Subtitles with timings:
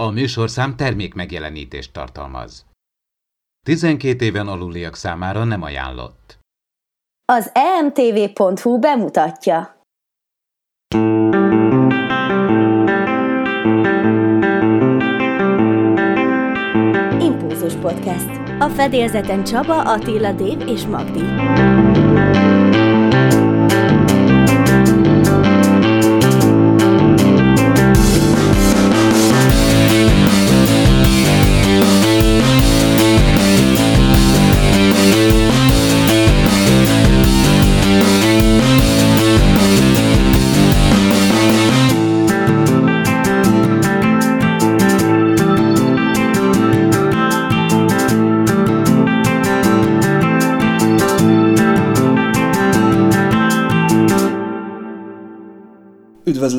[0.00, 2.66] A műsorszám termék megjelenítést tartalmaz.
[3.66, 6.38] 12 éven aluliak számára nem ajánlott.
[7.32, 9.82] Az emtv.hu bemutatja.
[17.20, 18.30] Impulzus Podcast.
[18.58, 21.22] A fedélzeten Csaba, Attila, Dév és Magdi.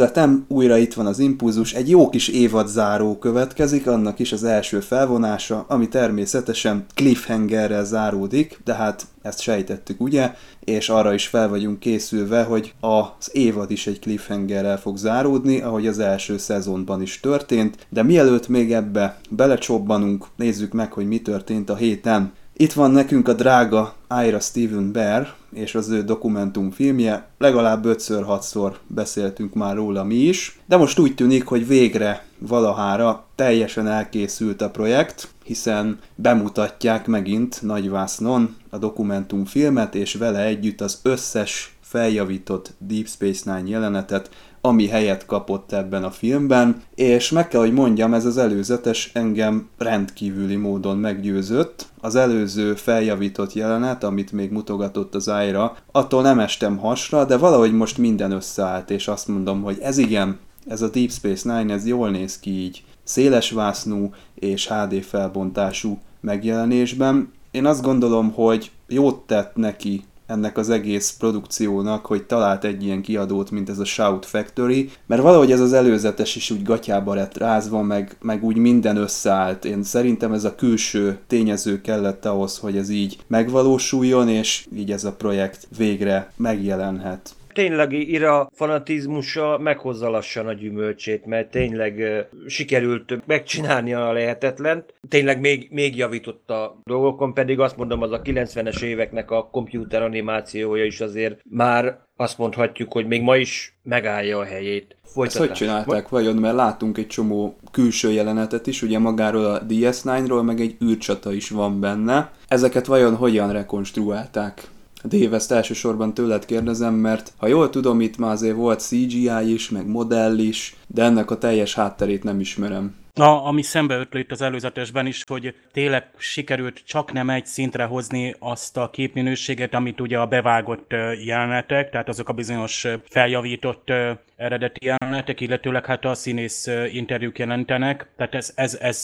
[0.01, 4.79] Üdvözletem, újra itt van az Impulzus, egy jó kis évadzáró következik, annak is az első
[4.79, 10.33] felvonása, ami természetesen cliffhangerrel záródik, de hát ezt sejtettük, ugye?
[10.59, 15.87] És arra is fel vagyunk készülve, hogy az évad is egy cliffhangerrel fog záródni, ahogy
[15.87, 21.69] az első szezonban is történt, de mielőtt még ebbe belecsobbanunk, nézzük meg, hogy mi történt
[21.69, 22.31] a héten.
[22.57, 27.27] Itt van nekünk a drága Ira Steven Bear, és az ő dokumentumfilmje.
[27.37, 33.87] Legalább 5-6-szor beszéltünk már róla mi is, de most úgy tűnik, hogy végre valahára teljesen
[33.87, 42.73] elkészült a projekt, hiszen bemutatják megint nagyvásznon a dokumentumfilmet, és vele együtt az összes feljavított
[42.77, 44.29] Deep Space Nine jelenetet,
[44.61, 49.69] ami helyet kapott ebben a filmben, és meg kell, hogy mondjam, ez az előzetes engem
[49.77, 51.87] rendkívüli módon meggyőzött.
[52.01, 57.73] Az előző feljavított jelenet, amit még mutogatott az ájra, attól nem estem hasra, de valahogy
[57.73, 61.87] most minden összeállt, és azt mondom, hogy ez igen, ez a Deep Space Nine, ez
[61.87, 67.31] jól néz ki így, szélesvásznú és HD felbontású megjelenésben.
[67.51, 73.01] Én azt gondolom, hogy jót tett neki ennek az egész produkciónak, hogy talált egy ilyen
[73.01, 77.37] kiadót, mint ez a Shout Factory, mert valahogy ez az előzetes is úgy gatyába lett
[77.37, 79.65] rázva, meg, meg úgy minden összeállt.
[79.65, 85.03] Én szerintem ez a külső tényező kellett ahhoz, hogy ez így megvalósuljon, és így ez
[85.03, 93.93] a projekt végre megjelenhet tényleg Ira fanatizmusa meghozza lassan a gyümölcsét, mert tényleg sikerült megcsinálni
[93.93, 94.93] a lehetetlent.
[95.07, 100.01] Tényleg még, még javított a dolgokon, pedig azt mondom, az a 90-es éveknek a komputer
[100.01, 104.95] animációja is azért már azt mondhatjuk, hogy még ma is megállja a helyét.
[105.03, 105.39] Folytatás.
[105.39, 106.35] Ezt hogy csinálták vajon?
[106.35, 111.49] Mert látunk egy csomó külső jelenetet is, ugye magáról a DS9-ról, meg egy űrcsata is
[111.49, 112.31] van benne.
[112.47, 114.67] Ezeket vajon hogyan rekonstruálták?
[115.03, 119.69] Dave, ezt elsősorban tőled kérdezem, mert ha jól tudom, itt már azért volt CGI is,
[119.69, 122.99] meg modell is, de ennek a teljes hátterét nem ismerem.
[123.13, 128.35] Na, ami szembe ötlött az előzetesben is, hogy tényleg sikerült csak nem egy szintre hozni
[128.39, 130.91] azt a képminőséget, amit ugye a bevágott
[131.25, 133.91] jelenetek, tehát azok a bizonyos feljavított
[134.35, 138.07] eredeti jelenetek, illetőleg hát a színész interjúk jelentenek.
[138.17, 138.97] Tehát ez, ez, ez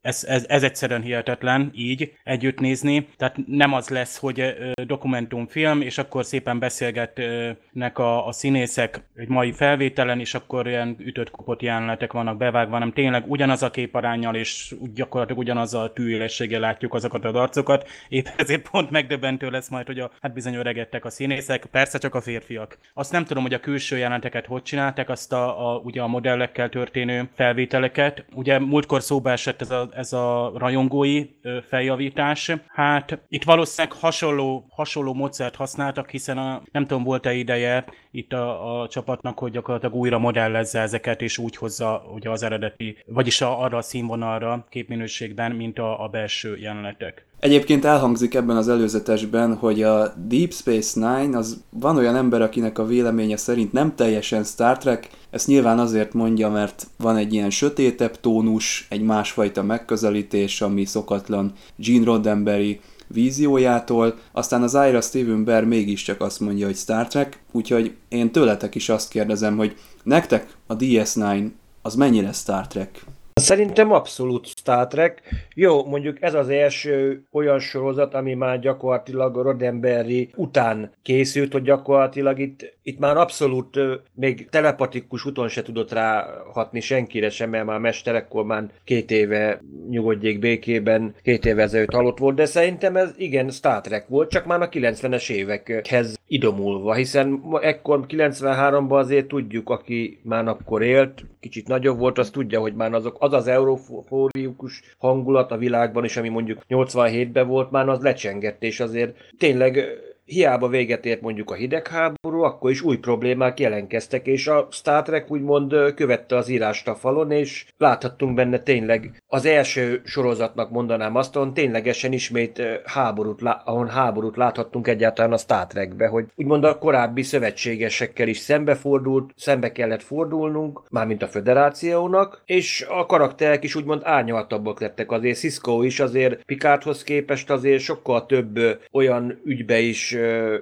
[0.00, 3.08] ez, ez, ez egyszerűen hihetetlen így együtt nézni.
[3.16, 4.54] Tehát nem az lesz, hogy
[4.86, 11.30] dokumentumfilm, és akkor szépen beszélgetnek a, a színészek egy mai felvételen, és akkor ilyen ütött
[11.30, 16.94] kopott jelenetek vannak bevágva, hanem tényleg ugyanaz a képarányjal, és gyakorlatilag ugyanaz a tűélességgel látjuk
[16.94, 17.88] azokat a arcokat.
[18.08, 22.14] Épp ezért pont megdöbbentő lesz majd, hogy a, hát bizony öregedtek a színészek, persze csak
[22.14, 22.78] a férfiak.
[22.94, 26.68] Azt nem tudom, hogy a külső jeleneteket hogy csinálták, azt a, a, ugye a modellekkel
[26.68, 28.24] történő felvételeket.
[28.34, 31.26] Ugye múltkor szóba esett ez a ez a rajongói
[31.68, 32.52] feljavítás.
[32.66, 38.80] Hát itt valószínűleg hasonló, hasonló módszert használtak, hiszen a, nem tudom, volt-e ideje itt a,
[38.80, 43.62] a csapatnak, hogy gyakorlatilag újra modellezze ezeket, és úgy hozza ugye az eredeti, vagyis a,
[43.62, 47.28] arra a színvonalra képminőségben, mint a, a belső jelenetek.
[47.40, 52.78] Egyébként elhangzik ebben az előzetesben, hogy a Deep Space Nine az van olyan ember, akinek
[52.78, 57.50] a véleménye szerint nem teljesen Star Trek, ezt nyilván azért mondja, mert van egy ilyen
[57.50, 65.64] sötétebb tónus, egy másfajta megközelítés, ami szokatlan Gene Roddenberry víziójától, aztán az Ira Steven Bear
[65.64, 70.76] mégiscsak azt mondja, hogy Star Trek, úgyhogy én tőletek is azt kérdezem, hogy nektek a
[70.76, 71.48] DS9
[71.82, 73.04] az mennyire Star Trek?
[73.40, 75.22] Szerintem abszolút Star Trek.
[75.54, 82.38] Jó, mondjuk ez az első olyan sorozat, ami már gyakorlatilag Roddenberry után készült, hogy gyakorlatilag
[82.38, 83.78] itt, itt már abszolút
[84.14, 90.38] még telepatikus úton se tudott ráhatni senkire sem, mert már Mester már két éve nyugodjék
[90.38, 94.62] békében, két éve ezelőtt halott volt, de szerintem ez igen Star Trek volt, csak már
[94.62, 101.98] a 90-es évekhez idomulva, hiszen ekkor 93-ban azért tudjuk, aki már akkor élt, kicsit nagyobb
[101.98, 106.62] volt, az tudja, hogy már azok, az az eurofóriukus hangulat a világban is, ami mondjuk
[106.68, 109.84] 87-ben volt, már az lecsengett, és azért tényleg
[110.30, 115.30] hiába véget ért mondjuk a hidegháború, akkor is új problémák jelenkeztek, és a Star Trek
[115.30, 121.36] úgymond követte az írást a falon, és láthattunk benne tényleg az első sorozatnak mondanám azt,
[121.36, 127.22] ahol ténylegesen ismét háborút, ahol háborút láthattunk egyáltalán a Star Trekbe, hogy úgymond a korábbi
[127.22, 134.80] szövetségesekkel is szembefordult, szembe kellett fordulnunk, mármint a föderációnak, és a karakterek is úgymond árnyaltabbak
[134.80, 135.10] lettek.
[135.10, 138.58] Azért Cisco is azért Picardhoz képest azért sokkal több
[138.92, 140.16] olyan ügybe is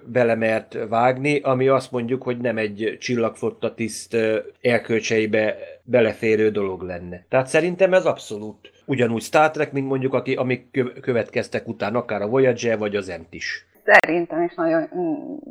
[0.04, 4.16] belemert vágni, ami azt mondjuk, hogy nem egy csillagflotta tiszt
[4.62, 7.24] elkölcseibe beleférő dolog lenne.
[7.28, 12.28] Tehát szerintem ez abszolút ugyanúgy Star Trek, mint mondjuk aki, amik következtek utána, akár a
[12.28, 13.66] Voyager vagy az Ent is.
[13.84, 14.88] Szerintem is nagyon,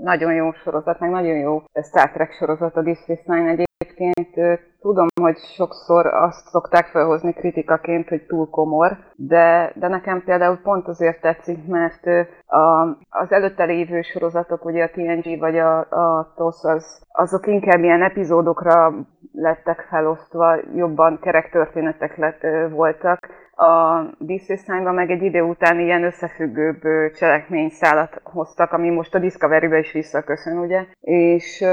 [0.04, 5.38] nagyon jó sorozat, meg nagyon jó Star Trek sorozat a Space Nine egyébként tudom, hogy
[5.38, 11.68] sokszor azt szokták felhozni kritikaként, hogy túl komor, de, de nekem például pont azért tetszik,
[11.68, 12.06] mert
[12.46, 17.84] a, az előtte lévő sorozatok, ugye a TNG vagy a, a TOS, az, azok inkább
[17.84, 18.94] ilyen epizódokra
[19.34, 23.20] lettek felosztva, jobban kerek történetek lett, voltak,
[23.58, 26.82] a Disney meg egy idő után ilyen összefüggőbb
[27.16, 30.86] cselekményszálat hoztak, ami most a Discovery-be is visszaköszön, ugye?
[31.02, 31.66] És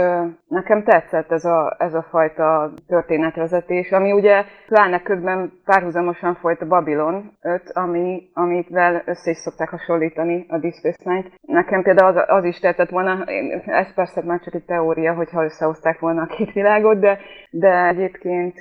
[0.49, 6.67] nekem tetszett ez a, ez a fajta történetvezetés, ami ugye pláne közben párhuzamosan folyt a
[6.67, 11.25] Babylon 5, ami, amivel össze is szokták hasonlítani a Deep Space Nine.
[11.41, 13.25] Nekem például az, az is tetszett volna,
[13.67, 17.19] ez persze már csak egy teória, hogyha összehozták volna a két világot, de,
[17.51, 18.59] de egyébként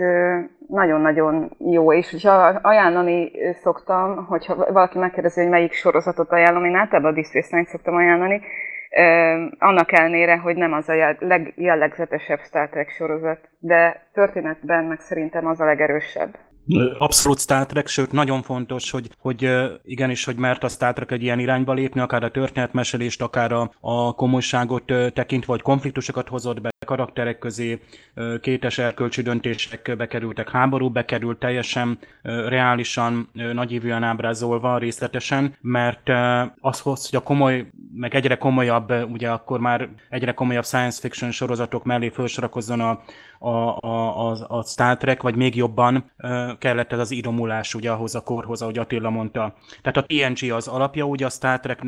[0.67, 7.11] nagyon-nagyon jó, és ha ajánlani szoktam, hogyha valaki megkérdezi, hogy melyik sorozatot ajánlom, én általában
[7.11, 8.41] a Disney szoktam ajánlani,
[9.57, 15.59] annak ellenére, hogy nem az a legjellegzetesebb Star Trek sorozat, de történetben meg szerintem az
[15.59, 16.37] a legerősebb.
[16.97, 19.49] Abszolút Star Trek, sőt nagyon fontos, hogy, hogy
[19.83, 23.71] igenis, hogy mert a Star Trek egy ilyen irányba lépni, akár a történetmeselést, akár a,
[23.79, 27.79] a komolyságot tekintve, vagy konfliktusokat hozott be karakterek közé,
[28.41, 36.09] kétes erkölcsi döntések bekerültek háború, bekerült teljesen reálisan, nagyívűen ábrázolva részletesen, mert
[36.59, 41.83] az, hogy a komoly, meg egyre komolyabb, ugye akkor már egyre komolyabb science fiction sorozatok
[41.83, 42.99] mellé felsorakozzon a,
[43.43, 46.11] a, a, a, a Star Trek, vagy még jobban
[46.57, 49.55] kellett ez az idomulás ugye ahhoz a korhoz, ahogy Attila mondta.
[49.81, 51.83] Tehát a TNG az alapja ugye a Star Trek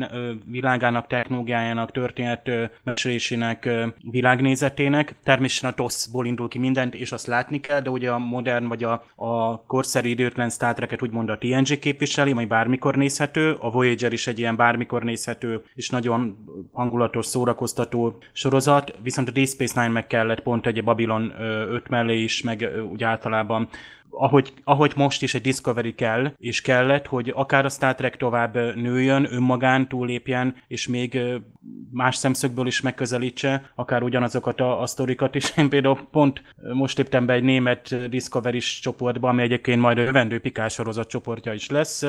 [0.46, 2.50] világának, technológiájának, történet
[2.84, 3.68] mesélésének,
[4.10, 5.14] világnézetének.
[5.24, 8.84] Természetesen a TOS-ból indul ki mindent, és azt látni kell, de ugye a modern vagy
[8.84, 13.56] a, a korszerű időtlen Star Trek-et úgymond a TNG képviseli, majd bármikor nézhető.
[13.60, 16.36] A Voyager is egy ilyen bármikor nézhető és nagyon
[16.72, 21.32] hangulatos, szórakoztató sorozat, viszont a Deep Space Nine meg kellett pont egy Babylon
[21.68, 23.68] öt mellé is, meg úgy általában
[24.18, 28.54] ahogy, ahogy most is egy Discovery kell, és kellett, hogy akár a Star Trek tovább
[28.74, 31.20] nőjön, önmagán túllépjen, és még
[31.92, 35.56] más szemszögből is megközelítse, akár ugyanazokat a, a sztorikat is.
[35.56, 36.42] Én például pont
[36.72, 41.70] most léptem be egy német discovery csoportba, ami egyébként majd a jövendő Pikás csoportja is
[41.70, 42.04] lesz.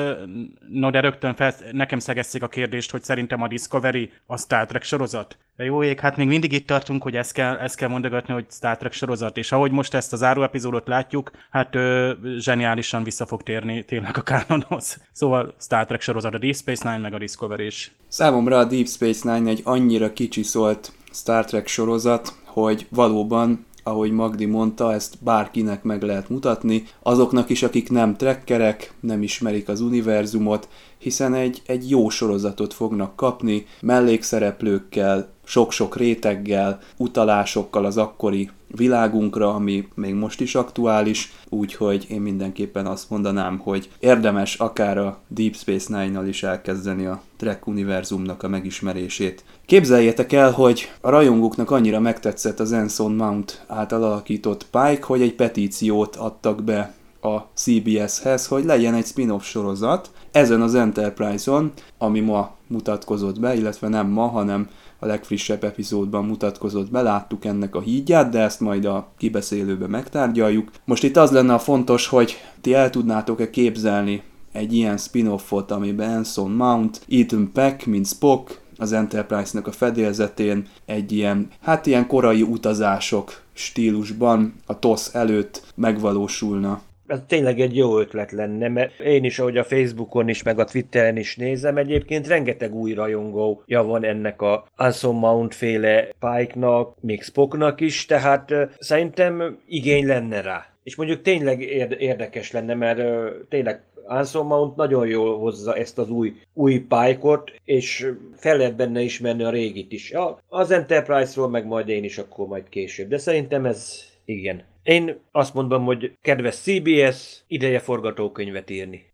[0.72, 4.82] No, de rögtön fel, nekem szegezték a kérdést, hogy szerintem a Discovery a Star Trek
[4.82, 5.38] sorozat.
[5.56, 8.46] De jó ég, hát még mindig itt tartunk, hogy ezt kell, ezt kell mondogatni, hogy
[8.50, 11.97] Star Trek sorozat, és ahogy most ezt az záró epizódot látjuk, hát ö,
[12.38, 15.00] zseniálisan vissza fog térni tényleg a kánonhoz.
[15.12, 17.92] Szóval Star Trek sorozat, a Deep Space Nine, meg a Discovery is.
[18.08, 24.10] Számomra a Deep Space Nine egy annyira kicsi szólt Star Trek sorozat, hogy valóban ahogy
[24.10, 29.80] Magdi mondta, ezt bárkinek meg lehet mutatni, azoknak is, akik nem trekkerek, nem ismerik az
[29.80, 30.68] univerzumot,
[30.98, 39.88] hiszen egy, egy jó sorozatot fognak kapni, mellékszereplőkkel, sok-sok réteggel, utalásokkal az akkori világunkra, ami
[39.94, 45.98] még most is aktuális, úgyhogy én mindenképpen azt mondanám, hogy érdemes akár a Deep Space
[45.98, 49.44] Nine-nal is elkezdeni a Trek univerzumnak a megismerését.
[49.66, 55.34] Képzeljétek el, hogy a rajongóknak annyira megtetszett az Enson Mount által alakított Pike, hogy egy
[55.34, 62.56] petíciót adtak be a CBS-hez, hogy legyen egy spin-off sorozat ezen az Enterprise-on, ami ma
[62.66, 68.30] mutatkozott be, illetve nem ma, hanem a legfrissebb epizódban mutatkozott be, láttuk ennek a hídját,
[68.30, 70.70] de ezt majd a kibeszélőben megtárgyaljuk.
[70.84, 76.16] Most itt az lenne a fontos, hogy ti el tudnátok-e képzelni egy ilyen spin-offot, amiben
[76.16, 82.42] Anson Mount, Ethan Peck, mint Spock, az Enterprise-nak a fedélzetén egy ilyen, hát ilyen korai
[82.42, 86.80] utazások stílusban a TOS előtt megvalósulna.
[87.08, 90.64] Ez tényleg egy jó ötlet lenne, mert én is, ahogy a Facebookon is, meg a
[90.64, 97.22] Twitteren is nézem, egyébként rengeteg új rajongója van ennek a Anson Mount féle Pike-nak, még
[97.22, 100.66] Spocknak is, tehát szerintem igény lenne rá.
[100.82, 101.60] És mondjuk tényleg
[102.00, 103.00] érdekes lenne, mert
[103.48, 109.00] tényleg Anson Mount nagyon jól hozza ezt az új, új pálykot, és fel lehet benne
[109.00, 110.10] ismerni a régit is.
[110.10, 114.62] Ja, az Enterprise-ról meg majd én is akkor majd később, de szerintem ez igen.
[114.82, 119.06] Én azt mondom, hogy kedves CBS, ideje forgatókönyvet írni.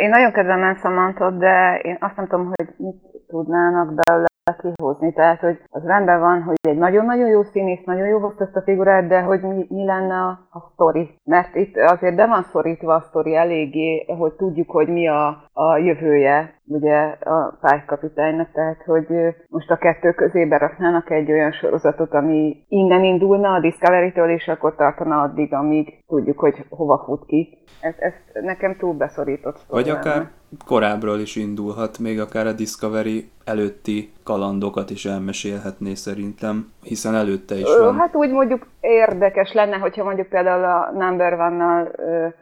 [0.00, 5.12] Én nagyon kedvem Anson Mountot, de én azt nem tudom, hogy mit tudnának belőle kihozni.
[5.12, 8.62] Tehát, hogy az rendben van, hogy egy nagyon-nagyon jó színész, nagyon jó hozta ezt a
[8.62, 11.18] figurát, de hogy mi, mi lenne a, a sztori.
[11.24, 15.76] Mert itt azért be van szorítva a sztori eléggé, hogy tudjuk, hogy mi a, a
[15.76, 19.06] jövője ugye a pálykapitánynak, tehát hogy
[19.48, 24.74] most a kettő közébe raknának egy olyan sorozatot, ami innen indulna a Discovery-től, és akkor
[24.74, 27.58] tartana addig, amíg tudjuk, hogy hova fut ki.
[27.80, 29.58] Ez, ez nekem túl beszorított.
[29.68, 37.14] Vagy akár korábbról is indulhat, még akár a Discovery előtti kalandokat is elmesélhetné szerintem, hiszen
[37.14, 37.98] előtte is van.
[37.98, 41.92] Hát úgy mondjuk érdekes lenne, hogyha mondjuk például a Number One-nal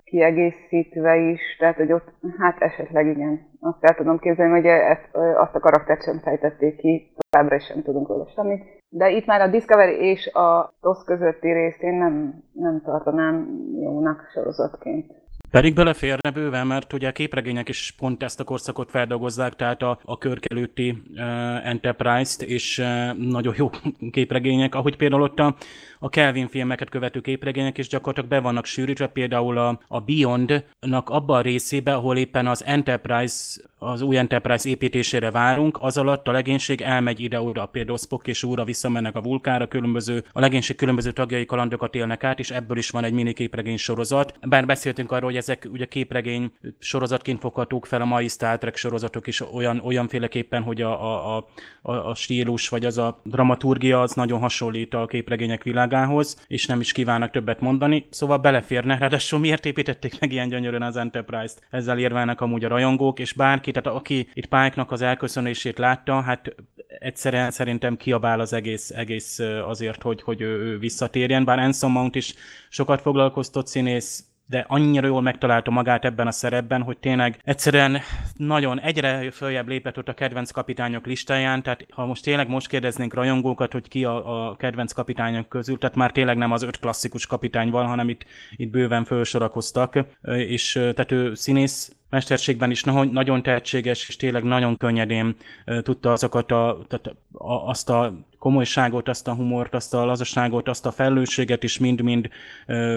[0.04, 5.54] kiegészítve is, tehát hogy ott, hát esetleg igen, azt el tudom képzelni, hogy ezt, azt
[5.54, 8.64] a karaktert sem fejtették ki, továbbra is sem tudunk róla semmit.
[8.88, 13.48] De itt már a Discovery és a TOS közötti részt én nem, nem tartanám
[13.80, 15.12] jónak sorozatként.
[15.50, 19.98] Pedig beleférne bőven, mert ugye a képregények is pont ezt a korszakot feldolgozzák, tehát a,
[20.04, 23.70] a körkelőtti uh, Enterprise-t, és uh, nagyon jó
[24.10, 25.56] képregények, ahogy például ott a,
[25.98, 31.36] a Kelvin filmeket követő képregények is gyakorlatilag be vannak sűrítve, például a, a Beyond-nak abban
[31.38, 36.80] a részében, ahol éppen az Enterprise, az új Enterprise építésére várunk, az alatt a legénység
[36.80, 41.94] elmegy ide-oda, például Spock és úra visszamennek a vulkára, különböző, a legénység különböző tagjai kalandokat
[41.94, 44.34] élnek át, és ebből is van egy mini képregény sorozat.
[44.40, 49.26] Bár beszéltünk arról, hogy ezek ugye képregény sorozatként foghatók fel a mai Star Trek sorozatok
[49.26, 51.46] is olyan, olyanféleképpen, hogy a, a,
[51.82, 56.80] a, a stílus vagy az a dramaturgia az nagyon hasonlít a képregények világához, és nem
[56.80, 58.98] is kívánnak többet mondani, szóval beleférne.
[58.98, 61.66] Ráadásul miért építették meg ilyen gyönyörűen az Enterprise-t?
[61.70, 66.54] Ezzel érvelnek amúgy a rajongók, és bárki, tehát aki itt pike az elköszönését látta, hát
[66.98, 72.34] egyszerűen szerintem kiabál az egész, egész azért, hogy, hogy ő visszatérjen, bár Anson Mount is
[72.68, 78.00] sokat foglalkoztott színész, de annyira jól megtalálta magát ebben a szerepben, hogy tényleg egyszerűen
[78.36, 83.14] nagyon egyre följebb lépett ott a kedvenc kapitányok listáján, tehát ha most tényleg most kérdeznénk
[83.14, 87.26] rajongókat, hogy ki a, a kedvenc kapitányok közül, tehát már tényleg nem az öt klasszikus
[87.26, 88.24] kapitány van, hanem itt,
[88.56, 95.36] itt bőven felsorakoztak, és tehát ő színész mesterségben is nagyon tehetséges, és tényleg nagyon könnyedén
[95.82, 97.16] tudta azokat a, tehát
[97.64, 102.28] azt a komolyságot, azt a humort, azt a lazaságot, azt a felelősséget is mind-mind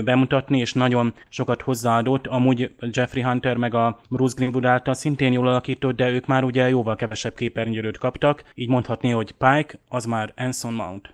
[0.03, 2.27] bemutatni, és nagyon sokat hozzáadott.
[2.27, 6.69] Amúgy Jeffrey Hunter meg a Bruce Greenwood által szintén jól alakított, de ők már ugye
[6.69, 11.13] jóval kevesebb képernyőt kaptak, így mondhatni, hogy Pike az már Anson Mount.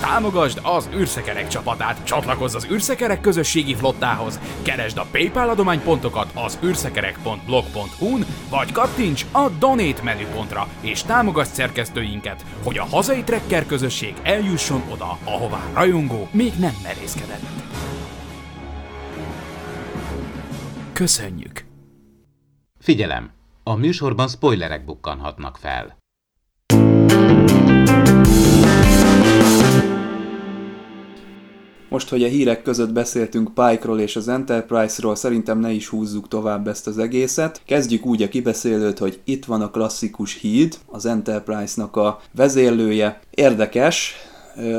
[0.00, 8.24] Támogasd az űrszekerek csapatát, csatlakozz az űrszekerek közösségi flottához, keresd a PayPal adománypontokat az űrszekerek.blog.hu-n,
[8.50, 15.18] vagy kattints a Donate menüpontra, és támogasd szerkesztőinket, hogy a hazai trekker közösség eljusson oda,
[15.24, 17.42] ahová rajongó még nem merészkedett.
[20.92, 21.64] Köszönjük!
[22.80, 23.30] Figyelem!
[23.62, 25.97] A műsorban spoilerek bukkanhatnak fel.
[31.88, 36.68] Most, hogy a hírek között beszéltünk Pike-ról és az Enterprise-ról, szerintem ne is húzzuk tovább
[36.68, 37.60] ezt az egészet.
[37.66, 43.20] Kezdjük úgy a kibeszélőt, hogy itt van a klasszikus híd, az Enterprise-nak a vezérlője.
[43.30, 44.14] Érdekes,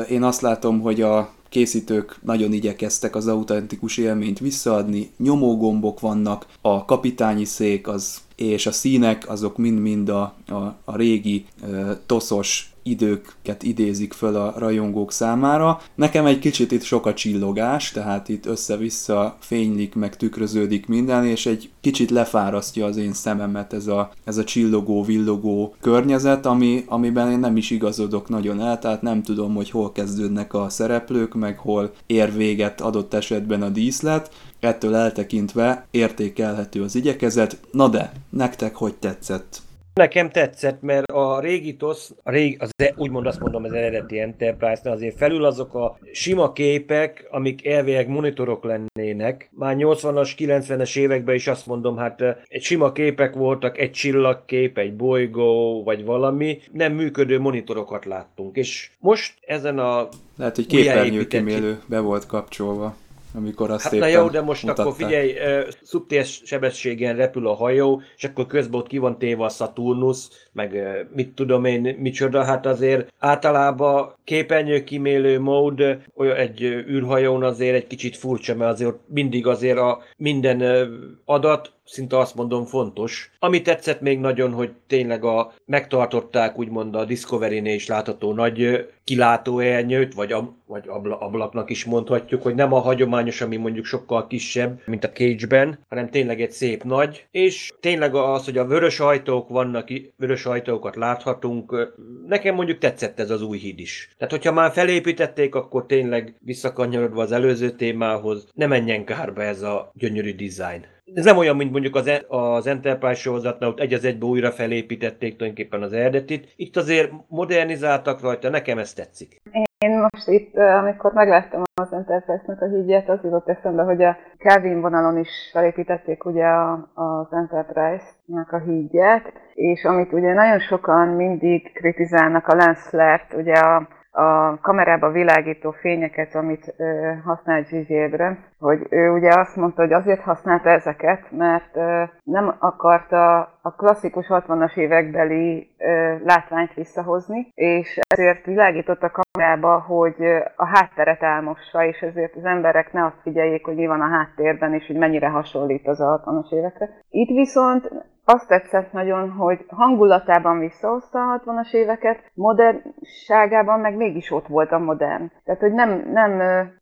[0.08, 6.84] én azt látom, hogy a készítők nagyon igyekeztek az autentikus élményt visszaadni, nyomógombok vannak, a
[6.84, 13.62] kapitányi szék az és a színek azok mind-mind a, a, a régi e, toszos időket
[13.62, 15.80] idézik föl a rajongók számára.
[15.94, 21.46] Nekem egy kicsit itt sok a csillogás, tehát itt össze-vissza fénylik, meg tükröződik minden, és
[21.46, 27.30] egy kicsit lefárasztja az én szememet ez a, ez a csillogó, villogó környezet, ami, amiben
[27.30, 31.58] én nem is igazodok nagyon el, tehát nem tudom, hogy hol kezdődnek a szereplők, meg
[31.58, 34.30] hol ér véget adott esetben a díszlet,
[34.60, 37.60] ettől eltekintve értékelhető az igyekezet.
[37.70, 39.62] Na de, nektek hogy tetszett?
[40.00, 44.20] Nekem tetszett, mert a régi TOS, a régi, az, e- úgymond azt mondom az eredeti
[44.20, 49.50] enterprise azért felül azok a sima képek, amik elvileg monitorok lennének.
[49.52, 54.96] Már 80-as, 90-es években is azt mondom, hát egy sima képek voltak, egy csillagkép, egy
[54.96, 58.56] bolygó, vagy valami, nem működő monitorokat láttunk.
[58.56, 62.96] És most ezen a Lehet, hogy képernyőkimélő be volt kapcsolva
[63.34, 64.86] amikor azt hát na jó, de most mutatták.
[64.86, 65.34] akkor figyelj,
[65.82, 70.76] szubtérs sebességen repül a hajó, és akkor közben ott ki van téve a Saturnus, meg
[71.14, 75.80] mit tudom én, micsoda, hát azért általában képernyő kimélő mód
[76.14, 80.88] olyan egy űrhajón azért egy kicsit furcsa, mert azért mindig azért a minden
[81.24, 83.30] adat szinte azt mondom fontos.
[83.38, 90.14] Ami tetszett még nagyon, hogy tényleg a, megtartották úgymond a Discovery-nél is látható nagy kilátóernyőt,
[90.14, 94.80] vagy, ab, vagy abla, ablaknak is mondhatjuk, hogy nem a hagyományos, ami mondjuk sokkal kisebb,
[94.86, 99.48] mint a Cage-ben, hanem tényleg egy szép nagy, és tényleg az, hogy a vörös ajtók
[99.48, 101.94] vannak, vörös ajtókat láthatunk,
[102.26, 104.10] nekem mondjuk tetszett ez az új híd is.
[104.16, 109.90] Tehát, hogyha már felépítették, akkor tényleg visszakanyarodva az előző témához, ne menjen kárba ez a
[109.94, 114.26] gyönyörű design ez nem olyan, mint mondjuk az, az Enterprise sorozatnál, ott egy az egybe
[114.26, 116.52] újra felépítették tulajdonképpen az eredetit.
[116.56, 119.40] Itt azért modernizáltak rajta, nekem ez tetszik.
[119.78, 124.80] Én most itt, amikor megláttam az Enterprise-nak a hídját, az jutott eszembe, hogy a Kelvin
[124.80, 126.46] vonalon is felépítették ugye
[126.94, 133.54] az Enterprise-nak a hídját, és amit ugye nagyon sokan mindig kritizálnak a lens flare-t, ugye
[133.54, 139.82] a a kamerába világító fényeket, amit ö, használt Gigi Abrams, hogy ő ugye azt mondta,
[139.82, 147.48] hogy azért használta ezeket, mert ö, nem akarta a klasszikus 60-as évekbeli ö, látványt visszahozni,
[147.54, 150.24] és ezért világított a kamerába, hogy
[150.56, 154.74] a hátteret elmossa, és ezért az emberek ne azt figyeljék, hogy mi van a háttérben,
[154.74, 156.88] és hogy mennyire hasonlít az a 60-as évekre.
[157.10, 157.90] Itt viszont
[158.32, 164.78] azt tetszett nagyon, hogy hangulatában visszahozta a 60-as éveket, modernságában meg mégis ott volt a
[164.78, 165.30] modern.
[165.44, 166.30] Tehát, hogy nem, nem,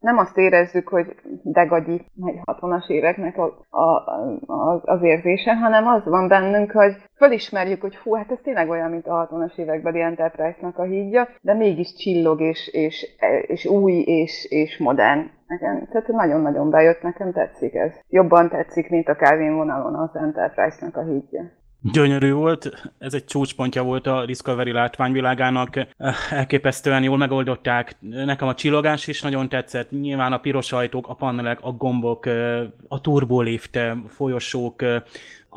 [0.00, 3.82] nem azt érezzük, hogy degagyi meg 60-as éveknek a, a,
[4.52, 8.90] a, az érzése, hanem az van bennünk, hogy fölismerjük, hogy hú, hát ez tényleg olyan,
[8.90, 13.06] mint a 60-as évekbeli Enterprise-nak a hídja, de mégis csillog, és, és,
[13.46, 15.30] és új, és, és modern.
[15.48, 17.92] Nekem, tehát nagyon-nagyon bejött, nekem tetszik ez.
[18.08, 21.50] Jobban tetszik, mint a Calvin vonalon az Enterprise-nak a hídja.
[21.82, 25.70] Gyönyörű volt, ez egy csúcspontja volt a Discovery látványvilágának,
[26.30, 27.96] elképesztően jól megoldották.
[28.00, 32.26] Nekem a csillogás is nagyon tetszett, nyilván a piros ajtók, a panelek, a gombok,
[32.88, 34.82] a turbolift, folyosók,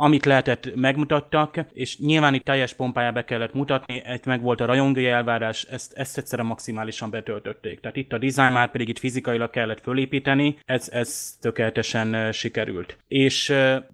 [0.02, 5.08] amit lehetett, megmutattak, és nyilván itt teljes pompájába kellett mutatni, egy meg volt a rajongói
[5.08, 7.80] elvárás, ezt, ezt egyszerűen maximálisan betöltötték.
[7.80, 12.98] Tehát itt a design már pedig itt fizikailag kellett fölépíteni, ez, ez tökéletesen sikerült.
[13.08, 13.48] És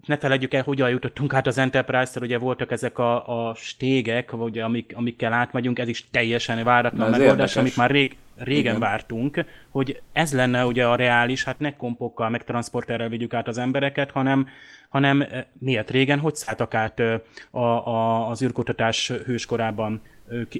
[0.05, 4.63] ne felejtjük el, hogyan jutottunk át az Enterprise-ra, ugye voltak ezek a, a stégek, ugye,
[4.63, 7.55] amik, amikkel átmegyünk, ez is teljesen váratlan megoldás, érdekes.
[7.55, 8.79] amit már rég, régen Igen.
[8.79, 13.57] vártunk, hogy ez lenne ugye a reális, hát ne kompokkal, meg transporterrel vigyük át az
[13.57, 14.47] embereket, hanem
[14.97, 15.91] hanem eh, miért?
[15.91, 17.19] Régen, hogy szálltak át eh,
[17.51, 20.01] a, a, az űrkutatás hőskorában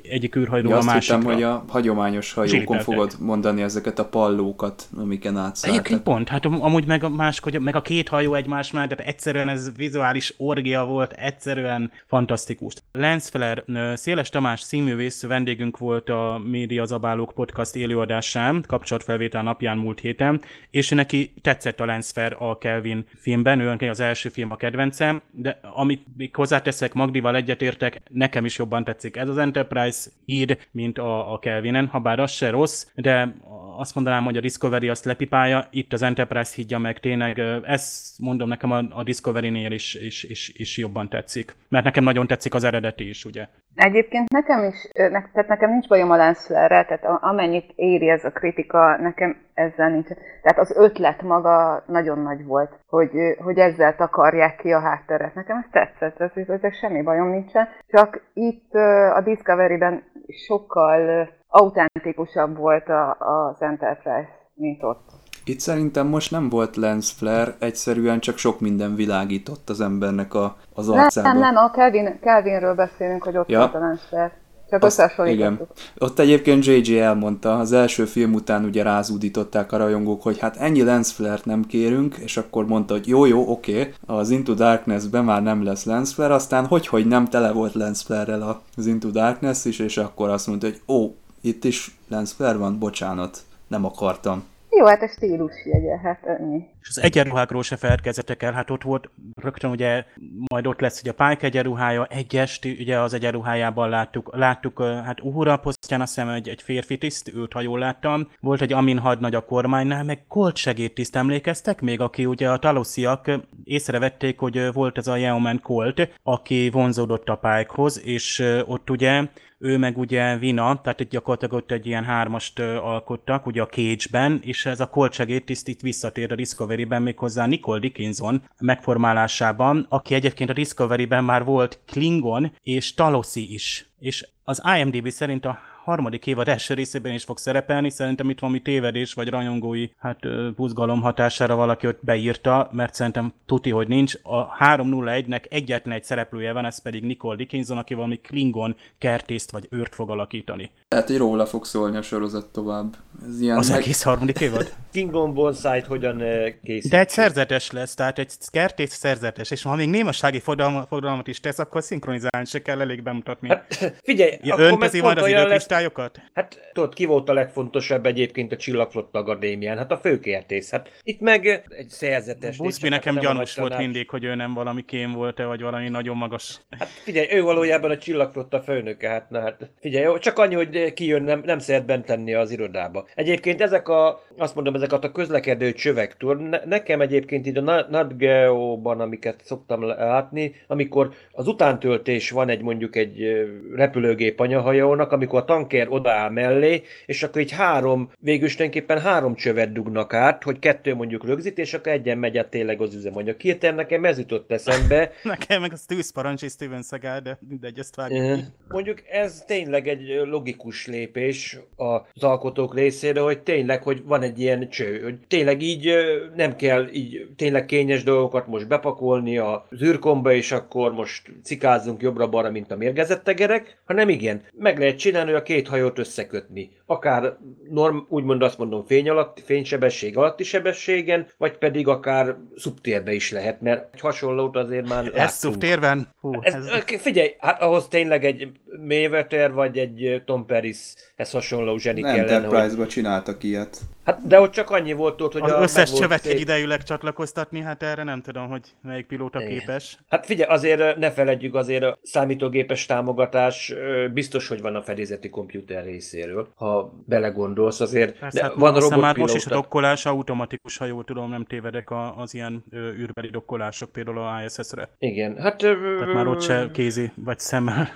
[0.03, 1.17] egyik űrhajról ja, a másikra.
[1.17, 5.79] Hittem, hogy a hagyományos hajókon fogod mondani ezeket a pallókat, amiken átszálltak.
[5.79, 9.49] Egyébként pont, hát amúgy meg a, más, meg a két hajó egymás mellett, tehát egyszerűen
[9.49, 12.73] ez vizuális orgia volt, egyszerűen fantasztikus.
[12.91, 13.63] Lance Feller,
[13.97, 20.89] Széles Tamás színművész vendégünk volt a Média Zabálók podcast élőadásán, kapcsolatfelvétel napján múlt héten, és
[20.89, 25.59] neki tetszett a Lance Fair a Kelvin filmben, ő az első film a kedvencem, de
[25.73, 31.33] amit még hozzáteszek, Magdival egyetértek, nekem is jobban tetszik ez az Enterprise híd, mint a,
[31.33, 33.33] a Kelvinen, ha bár az se rossz, de
[33.77, 38.47] azt mondanám, hogy a Discovery azt lepipálja, itt az Enterprise hídja meg tényleg, ezt mondom
[38.47, 41.55] nekem a, a Discovery-nél is, is, is, is jobban tetszik.
[41.69, 43.47] Mert nekem nagyon tetszik az eredeti is, ugye.
[43.75, 48.31] Egyébként nekem is, ne, tehát nekem nincs bajom a Lensflare-rel, tehát amennyit éri ez a
[48.31, 50.07] kritika, nekem ezzel nincs.
[50.41, 53.11] Tehát az ötlet maga nagyon nagy volt, hogy,
[53.43, 55.35] hogy ezzel takarják ki a hátteret.
[55.35, 57.67] Nekem ez tetszett, ez, ez semmi bajom nincsen.
[57.87, 58.73] Csak itt
[59.15, 60.03] a Discovery-ben
[60.47, 65.09] sokkal autentikusabb volt a, az Enterprise, mint ott.
[65.45, 70.55] Itt szerintem most nem volt lens flare, egyszerűen csak sok minden világított az embernek a,
[70.73, 71.27] az arcába.
[71.27, 73.59] Nem, nem, a Kelvin, Kelvinről beszélünk, hogy ott ja.
[73.59, 74.31] volt a lens flare.
[74.69, 75.67] Csak összehasonlítottuk.
[75.97, 80.83] Ott egyébként JJ elmondta, az első film után ugye rázúdították a rajongók, hogy hát ennyi
[80.83, 85.43] lens flare nem kérünk, és akkor mondta, hogy jó, jó, oké, az Into Darkness-ben már
[85.43, 89.65] nem lesz lens flare, aztán hogy, hogy nem tele volt lens flare-rel az Into Darkness
[89.65, 94.43] is, és akkor azt mondta, hogy ó, itt is lens flare van, bocsánat, nem akartam.
[94.69, 96.65] Jó, hát a stílus jegye, hát ennyi.
[96.81, 99.09] És az egyenruhákról se feledkezzetek el, hát ott volt
[99.41, 100.03] rögtön ugye,
[100.47, 105.57] majd ott lesz ugye a Pike egyenruhája, egyes, ugye az egyenruhájában láttuk, láttuk hát Uhura
[105.57, 109.35] posztján azt hiszem egy, egy férfi tiszt, őt ha jól láttam, volt egy Amin hadnagy
[109.35, 113.31] a kormánynál, meg Colt segédtiszt emlékeztek még, aki ugye a talosziak
[113.63, 119.23] észrevették, hogy volt ez a Yeoman Colt, aki vonzódott a Pikehoz, és ott ugye
[119.59, 124.39] ő meg ugye Vina, tehát itt gyakorlatilag ott egy ilyen hármast alkottak, ugye a Cage-ben,
[124.43, 130.49] és ez a Colt segédtiszt itt visszatér a Discovery-ben méghozzá Nicole Dickinson megformálásában, aki egyébként
[130.49, 133.89] a Discovery-ben már volt Klingon és Taloszi is.
[133.99, 138.61] És az IMDb szerint a harmadik évad első részében is fog szerepelni, szerintem itt valami
[138.61, 140.19] tévedés vagy rajongói hát
[140.55, 144.15] buzgalom hatására valaki ott beírta, mert szerintem tuti, hogy nincs.
[144.23, 149.67] A 301-nek egyetlen egy szereplője van, ez pedig Nicole Dickinson, aki valami Klingon kertészt vagy
[149.69, 150.71] őrt fog alakítani.
[150.87, 152.95] Tehát, hogy róla fog szólni a sorozat tovább.
[153.25, 154.73] Ez ilyen Az meg- egész harmadik évad?
[154.91, 156.91] Kingon Bonsai-t hogyan eh, készít?
[156.91, 161.59] De egy szerzetes lesz, tehát egy kertész szerzetes, és ha még némasági fordalmat is tesz,
[161.59, 163.47] akkor szinkronizálni se kell elég bemutatni.
[163.47, 166.21] Hát, Figyelj, ja, akkor meg majd az olyan lesz, időkristályokat?
[166.33, 169.77] Hát tudod, ki volt a legfontosabb egyébként a Csillagflotta Akadémián?
[169.77, 170.71] Hát a főkértész.
[170.71, 172.57] Hát itt meg egy szerzetes.
[172.57, 175.89] Busby nincs, nekem hát gyanús volt mindig, hogy ő nem valami kém volt-e, vagy valami
[175.89, 176.61] nagyon magas.
[176.79, 181.23] Hát figyelj, ő valójában a Csillagflotta főnöke, hát na hát figyelj, csak annyi, hogy kijön,
[181.23, 183.06] nem, nem szeret bent lenni az irodába.
[183.15, 186.15] Egyébként ezek a, azt mondom, ezeket a közlekedő csövek,
[186.49, 192.49] ne, nekem egyébként így a Na- Nat Geo-ban, amiket szoktam látni, amikor az utántöltés van
[192.49, 198.49] egy mondjuk egy repülőgép anyahajónak, amikor a tanker odaáll mellé, és akkor így három, végül
[198.49, 202.81] tulajdonképpen három csövet dugnak át, hogy kettő mondjuk rögzít, és akkor egyen megy át tényleg
[202.81, 203.39] az üzemanyag.
[203.39, 207.95] Hirtelen nekem ez jutott eszembe, Nekem meg az tűzparancs és Steven Seagal, de mindegy, ezt
[207.95, 208.39] vágjuk.
[208.67, 214.69] Mondjuk ez tényleg egy logikus lépés az alkotók részére, hogy tényleg, hogy van egy ilyen
[214.69, 215.93] cső, hogy tényleg így
[216.35, 222.51] nem kell így tényleg kényes dolgokat most bepakolni a zűrkomba, és akkor most cikázzunk jobbra-balra,
[222.51, 226.71] mint a mérgezett tegerek, hanem igen, meg lehet csinálni, hogy a két hajót összekötni.
[226.85, 227.37] Akár
[227.69, 233.61] norm, úgymond azt mondom fény alatt, fénysebesség alatti sebességen, vagy pedig akár szubtérbe is lehet,
[233.61, 235.29] mert egy hasonlót azért már Ez láttunk.
[235.29, 236.07] szubtérben?
[236.19, 237.01] Hú, Ez, ez, ez...
[237.01, 238.47] Figyelj, hát ahhoz tényleg egy
[238.87, 242.86] Mayweather vagy egy Tom Parishez hasonló zseni kellene, hogy...
[242.87, 243.81] Csináltak ilyet.
[244.07, 247.59] Hát, de ott csak annyi volt ott, hogy az a, összes csövet szép- egyidejűleg csatlakoztatni,
[247.61, 249.57] hát erre nem tudom, hogy melyik pilóta Igen.
[249.57, 249.97] képes.
[250.09, 253.73] Hát figyelj, azért ne feledjük, azért a számítógépes támogatás
[254.13, 258.19] biztos, hogy van a fedélzeti komputer részéről, ha belegondolsz azért.
[258.19, 259.61] Persze, de hát van a azt hiszem már most is a robotpilóta.
[259.61, 264.89] dokkolás automatikus, ha jól tudom, nem tévedek a- az ilyen űrbeli dokkolások, például a ISS-re.
[264.99, 265.57] Igen, hát...
[265.57, 267.89] Tehát már ott se kézi vagy szemmel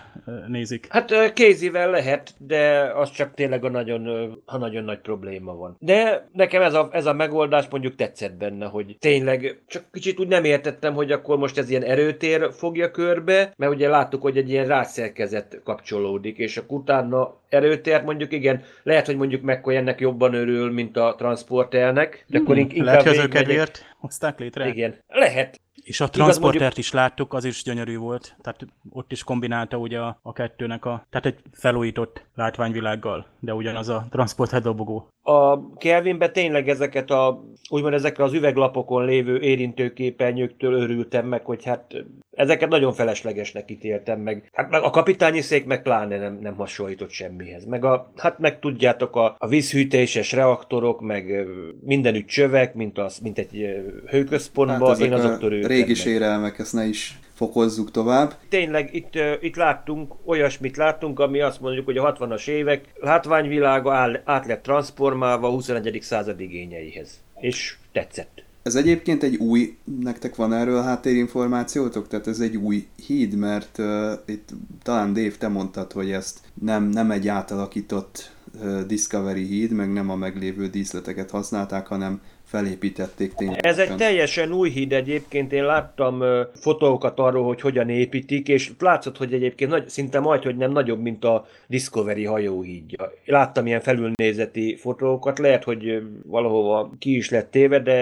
[0.47, 0.88] nézik.
[0.89, 5.76] Hát kézivel lehet, de az csak tényleg a nagyon, ha nagyon nagy probléma van.
[5.80, 6.01] De
[6.32, 10.44] nekem ez a, ez a megoldás mondjuk tetszett benne, hogy tényleg csak kicsit úgy nem
[10.44, 14.68] értettem, hogy akkor most ez ilyen erőtér fogja körbe, mert ugye láttuk, hogy egy ilyen
[14.68, 20.72] rászerkezet kapcsolódik, és akkor utána erőtér mondjuk igen, lehet, hogy mondjuk McCoy ennek jobban örül,
[20.72, 24.68] mint a transporternek, de akkor ink- inkább Lehet, hogy az ő kedvéért hozták létre?
[24.68, 25.60] Igen, lehet.
[25.84, 28.36] És a Igaz, transportert mondjuk- is láttuk, az is gyönyörű volt.
[28.42, 33.90] Tehát ott is kombinálta ugye a, a kettőnek a, tehát egy felújított látványvilággal, de ugyanaz
[33.90, 35.08] a transporter dobogó.
[35.32, 41.94] A Kelvinbe tényleg ezeket a, úgymond ezekre az üveglapokon lévő érintőképernyőktől örültem meg, hogy hát
[42.32, 44.50] ezeket nagyon feleslegesnek ítéltem meg.
[44.54, 47.65] Hát meg a kapitányi szék meg pláne nem, nem hasonlított semmihez.
[47.65, 51.48] Meg a, hát meg tudjátok, a, a vízhűtéses reaktorok, meg
[51.84, 53.67] mindenütt csövek, mint, az, mint egy
[54.10, 58.34] hőközpontban, Hát én azoktól régi sérelmek, ezt ne is fokozzuk tovább.
[58.49, 64.21] tényleg itt, itt láttunk, olyasmit láttunk, ami azt mondjuk, hogy a 60-as évek látványvilága áll,
[64.25, 65.99] át lett transformálva a 21.
[66.01, 67.21] század igényeihez.
[67.39, 68.43] És tetszett.
[68.63, 72.08] Ez egyébként egy új, nektek van erről háttérinformációtok?
[72.08, 74.49] Tehát ez egy új híd, mert uh, itt
[74.84, 80.10] talán Dave, te mondtad, hogy ezt nem, nem egy átalakított uh, Discovery híd, meg nem
[80.10, 82.21] a meglévő díszleteket használták, hanem
[82.52, 83.66] felépítették tényleg.
[83.66, 88.72] Ez egy teljesen új híd egyébként, én láttam ö, fotókat arról, hogy hogyan építik, és
[88.80, 93.12] látszott, hogy egyébként nagy, szinte majd, hogy nem nagyobb, mint a Discovery hajóhídja.
[93.26, 97.96] Láttam ilyen felülnézeti fotókat, lehet, hogy valahova ki is lett téve, de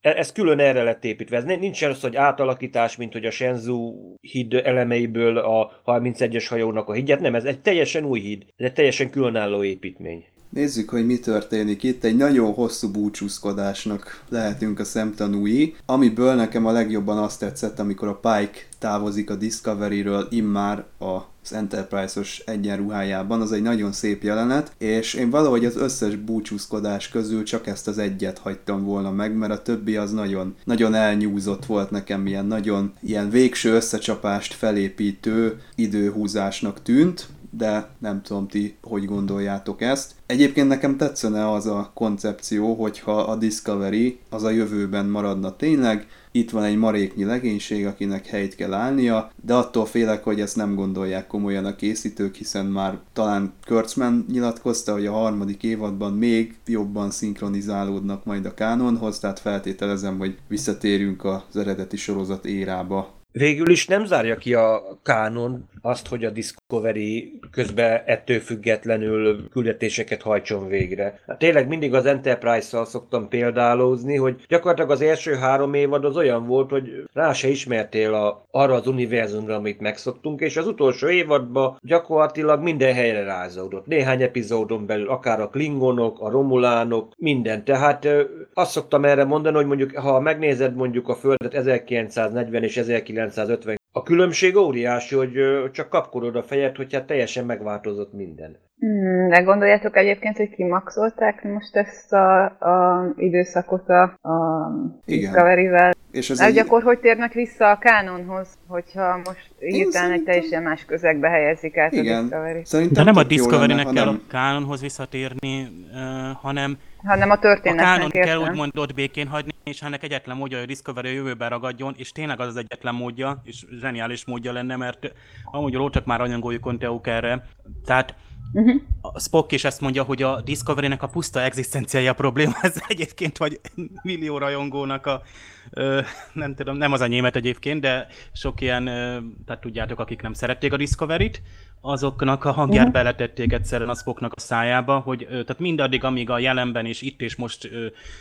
[0.00, 1.36] e- ez külön erre lett építve.
[1.36, 6.92] Ez nincs az, hogy átalakítás, mint hogy a Shenzhou híd elemeiből a 31-es hajónak a
[6.92, 10.24] hídját, nem, ez egy teljesen új híd, ez egy teljesen különálló építmény.
[10.52, 12.04] Nézzük, hogy mi történik itt.
[12.04, 18.20] Egy nagyon hosszú búcsúzkodásnak lehetünk a szemtanúi, amiből nekem a legjobban azt tetszett, amikor a
[18.20, 25.30] Pike távozik a Discovery-ről immár az Enterprise-os egyenruhájában, az egy nagyon szép jelenet, és én
[25.30, 29.96] valahogy az összes búcsúzkodás közül csak ezt az egyet hagytam volna meg, mert a többi
[29.96, 37.88] az nagyon, nagyon elnyúzott volt nekem, ilyen nagyon ilyen végső összecsapást felépítő időhúzásnak tűnt, de
[37.98, 40.14] nem tudom ti, hogy gondoljátok ezt.
[40.32, 46.50] Egyébként nekem tetszene az a koncepció, hogyha a Discovery az a jövőben maradna tényleg, itt
[46.50, 51.26] van egy maréknyi legénység, akinek helyt kell állnia, de attól félek, hogy ezt nem gondolják
[51.26, 58.24] komolyan a készítők, hiszen már talán Kurtzman nyilatkozta, hogy a harmadik évadban még jobban szinkronizálódnak
[58.24, 63.20] majd a kánonhoz, tehát feltételezem, hogy visszatérünk az eredeti sorozat érába.
[63.32, 70.22] Végül is nem zárja ki a kánon azt, hogy a Discovery közben ettől függetlenül küldetéseket
[70.22, 71.20] hajtson végre.
[71.26, 76.46] Hát tényleg mindig az Enterprise-szal szoktam példálózni, hogy gyakorlatilag az első három évad az olyan
[76.46, 81.78] volt, hogy rá se ismertél a, arra az univerzumra, amit megszoktunk, és az utolsó évadban
[81.80, 83.86] gyakorlatilag minden helyre rázódott.
[83.86, 87.64] Néhány epizódon belül, akár a Klingonok, a Romulánok, minden.
[87.64, 88.08] Tehát
[88.54, 94.02] azt szoktam erre mondani, hogy mondjuk, ha megnézed mondjuk a Földet 1940 és 1950 a
[94.02, 95.32] különbség óriási, hogy
[95.72, 98.58] csak kapkodod a fejed, hogy teljesen megváltozott minden.
[98.82, 104.68] Hmm, de gondoljátok egyébként, hogy kimaxolták most ezt a, a időszakot a, a
[105.04, 105.94] Discovery-vel?
[106.10, 106.58] És az egy...
[106.58, 111.92] akkor hogy térnek vissza a kánonhoz, hogyha most hirtelen egy teljesen más közegbe helyezik át
[111.92, 112.16] Igen.
[112.16, 112.60] a Discovery?
[112.64, 117.84] Szerintem De nem a Discovery-nek kell a kánonhoz visszatérni, uh, hanem hanem a történetnek.
[117.84, 121.12] A kánon kell úgymond ott békén hagyni, és ennek egyetlen módja, hogy a Discovery a
[121.12, 125.12] jövőben ragadjon, és tényleg az az egyetlen módja, és zseniális módja lenne, mert
[125.44, 127.46] amúgy rócsak már anyagoljuk Konteuk erre.
[127.84, 128.14] Tehát
[128.52, 128.80] Uh-huh.
[129.00, 133.60] A Spock is ezt mondja, hogy a Discovery-nek a puszta egzisztenciája probléma, ez egyébként vagy
[134.02, 135.22] millió rajongónak a,
[135.70, 136.00] ö,
[136.32, 140.32] nem tudom, nem az a német egyébként, de sok ilyen, ö, tehát tudjátok, akik nem
[140.32, 141.42] szerették a Discovery-t,
[141.82, 142.92] azoknak a hangját uh-huh.
[142.92, 147.36] beletették egyszerűen a Spocknak a szájába, hogy tehát mindaddig, amíg a jelenben és itt és
[147.36, 147.70] most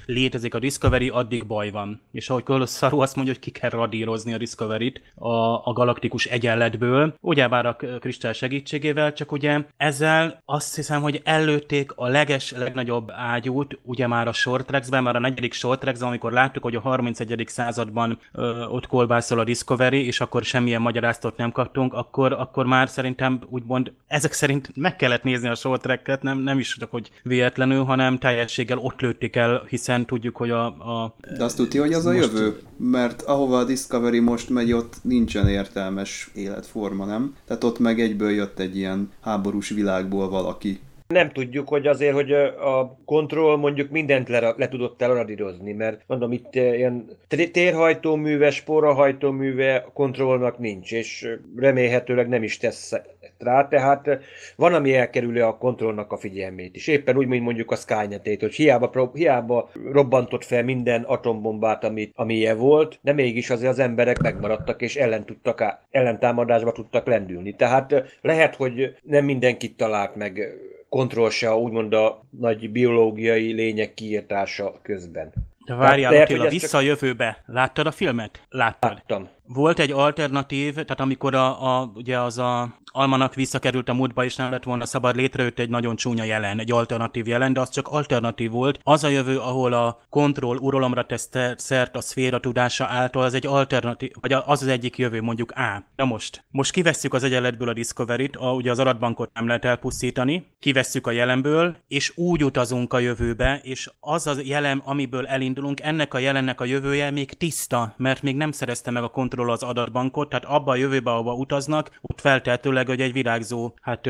[0.06, 2.02] létezik a Discovery, addig baj van.
[2.12, 5.30] És ahogy Kolosszaru azt mondja, hogy ki kell radírozni a Discovery-t a,
[5.70, 12.08] a galaktikus egyenletből, ugyebár a kristály segítségével, csak ugye ezzel azt hiszem, hogy előtték a
[12.08, 16.64] leges, legnagyobb ágyút, ugye már a short tracks-ben, már a negyedik short tracks amikor láttuk,
[16.64, 17.44] hogy a 31.
[17.48, 22.90] században ö, ott kolbászol a Discovery, és akkor semmilyen magyaráztot nem kaptunk, akkor, akkor már
[22.90, 27.12] szerintem úgymond ezek szerint meg kellett nézni a short track nem, nem is csak, hogy
[27.24, 30.66] véletlenül, hanem teljességgel ott lőtték el, hiszen tudjuk, hogy a...
[30.66, 34.96] a De azt tudja, hogy az a jövő, mert ahova a Discovery most megy, ott
[35.02, 37.36] nincsen értelmes életforma, nem?
[37.48, 40.80] Tehát ott meg egyből jött egy ilyen háborús világból valaki.
[41.08, 46.32] Nem tudjuk, hogy azért, hogy a kontroll mondjuk mindent le, le tudott elradírozni, mert mondom,
[46.32, 47.06] itt ilyen
[47.52, 52.94] térhajtóműve, sporahajtóműve kontrollnak nincs, és remélhetőleg nem is tesz
[53.42, 54.20] rá, tehát
[54.56, 56.88] van, ami elkerüli a kontrollnak a figyelmét is.
[56.88, 62.36] Éppen úgy, mint mondjuk a skynet hogy hiába, hiába robbantott fel minden atombombát, ami, ami
[62.36, 67.56] ilyen volt, de mégis azért az emberek megmaradtak, és ellen tudtak, ellentámadásba tudtak lendülni.
[67.56, 70.56] Tehát lehet, hogy nem mindenkit talált meg
[70.90, 75.34] kontroll se, úgymond a nagy biológiai lények kiírtása közben.
[75.66, 77.44] De várjál, Attila, vissza a jövőbe.
[77.46, 78.42] Láttad a filmet?
[78.50, 78.92] Láttad.
[78.92, 79.30] Láttam.
[79.54, 84.36] Volt egy alternatív, tehát amikor a, a, ugye az a Almanak visszakerült a múltba, és
[84.36, 87.88] nem lett volna szabad, létrejött egy nagyon csúnya jelen, egy alternatív jelen, de az csak
[87.88, 88.80] alternatív volt.
[88.84, 93.48] Az a jövő, ahol a kontroll uralomra tesz szert a szféra tudása által, az egy
[93.48, 95.84] alternatív, vagy az az egyik jövő, mondjuk A.
[95.96, 100.48] Na most, most kivesszük az egyenletből a Discovery-t, a, ugye az adatbankot nem lehet elpusztítani,
[100.60, 106.14] kivesszük a jelenből, és úgy utazunk a jövőbe, és az a jelen, amiből elindulunk, ennek
[106.14, 110.30] a jelennek a jövője még tiszta, mert még nem szerezte meg a kontroll az adatbankot,
[110.30, 114.06] tehát abba a jövőbe, ahova utaznak, ott feltehetőleg hogy egy virágzó hát,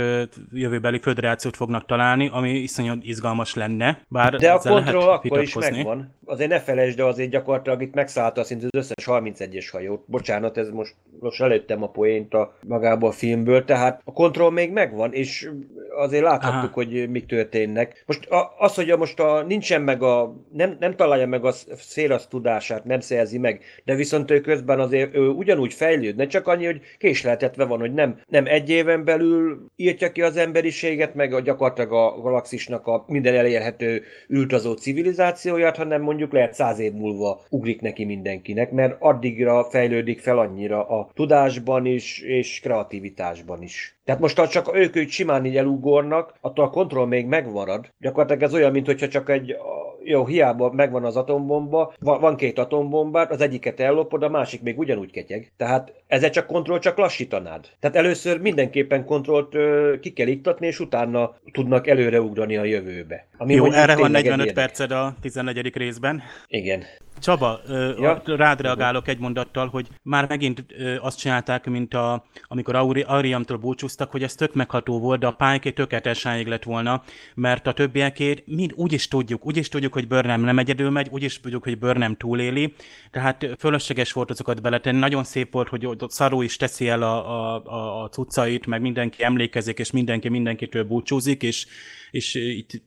[0.51, 4.01] jövőbeli föderációt fognak találni, ami iszonyat izgalmas lenne.
[4.07, 6.15] Bár de a kontroll akkor is megvan.
[6.25, 10.03] Azért ne felejtsd, de azért gyakorlatilag itt megszállta szinte az összes 31-es hajót.
[10.05, 14.71] Bocsánat, ez most, most előttem a poént a magából a filmből, tehát a kontroll még
[14.71, 15.49] megvan, és
[15.95, 16.73] azért láthattuk, Aha.
[16.73, 18.03] hogy mi történnek.
[18.05, 21.51] Most a, az, hogy a, most a, nincsen meg a, nem, nem találja meg a
[21.75, 26.65] szélasz tudását, nem szerzi meg, de viszont ő közben azért ő ugyanúgy fejlődne, csak annyi,
[26.65, 31.39] hogy késleltetve van, hogy nem, nem egy éven belül írtja ki az emberiséget, meg a
[31.39, 37.81] gyakorlatilag a galaxisnak a minden elérhető ültazó civilizációját, hanem mondjuk lehet száz év múlva ugrik
[37.81, 44.00] neki mindenkinek, mert addigra fejlődik fel annyira a tudásban is, és kreativitásban is.
[44.05, 47.89] Tehát most ha csak ők, ők simán így elugornak, attól a kontroll még megmarad.
[47.99, 49.55] Gyakorlatilag ez olyan, mintha csak egy
[50.03, 55.11] jó, hiába megvan az atombomba, van, két atombombát, az egyiket ellopod, a másik még ugyanúgy
[55.11, 55.51] ketyeg.
[55.57, 57.67] Tehát ezzel csak kontroll csak lassítanád.
[57.79, 63.27] Tehát először mindenképpen kontrollt ö, ki kell iktatni, és utána tudnak előreugrani a jövőbe.
[63.37, 65.75] Ami jó, erre van 45 perced a 14.
[65.75, 66.21] részben.
[66.47, 66.83] Igen.
[67.21, 67.59] Csaba,
[67.97, 68.21] ja.
[68.25, 70.65] rád reagálok egy mondattal, hogy már megint
[71.01, 75.71] azt csinálták, mint a, amikor Ariamtól búcsúztak, hogy ez tök megható volt, de a pályáké
[75.71, 77.03] tökéletesen lett volna,
[77.35, 81.07] mert a többiekért mind úgy is tudjuk, úgy is tudjuk, hogy Burnham nem egyedül megy,
[81.11, 82.73] úgy is tudjuk, hogy Burnham túléli,
[83.11, 84.99] tehát fölösleges volt azokat beletenni.
[84.99, 89.23] Nagyon szép volt, hogy Szaró is teszi el a, a, a, a cuccait, meg mindenki
[89.23, 91.65] emlékezik, és mindenki mindenkitől búcsúzik, és
[92.11, 92.81] és itt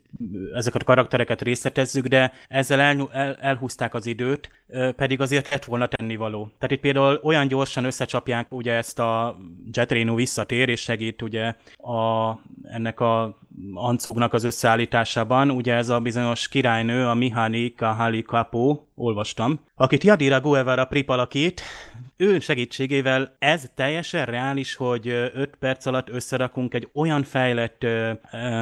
[0.54, 4.48] ezeket a karaktereket részletezzük, de ezzel el, el, elhúzták az időt,
[4.96, 6.50] pedig azért lett volna tennivaló.
[6.58, 9.36] Tehát itt például olyan gyorsan összecsapják ugye ezt a
[9.70, 12.30] Jet Reno visszatér, és segít ugye a,
[12.62, 13.38] ennek a
[13.74, 20.40] ancugnak az összeállításában, ugye ez a bizonyos királynő, a Mihani Kahali Kapo, olvastam, akit Jadira
[20.40, 21.62] Guevara Prip alakít,
[22.16, 27.86] ő segítségével ez teljesen reális, hogy 5 perc alatt összerakunk egy olyan fejlett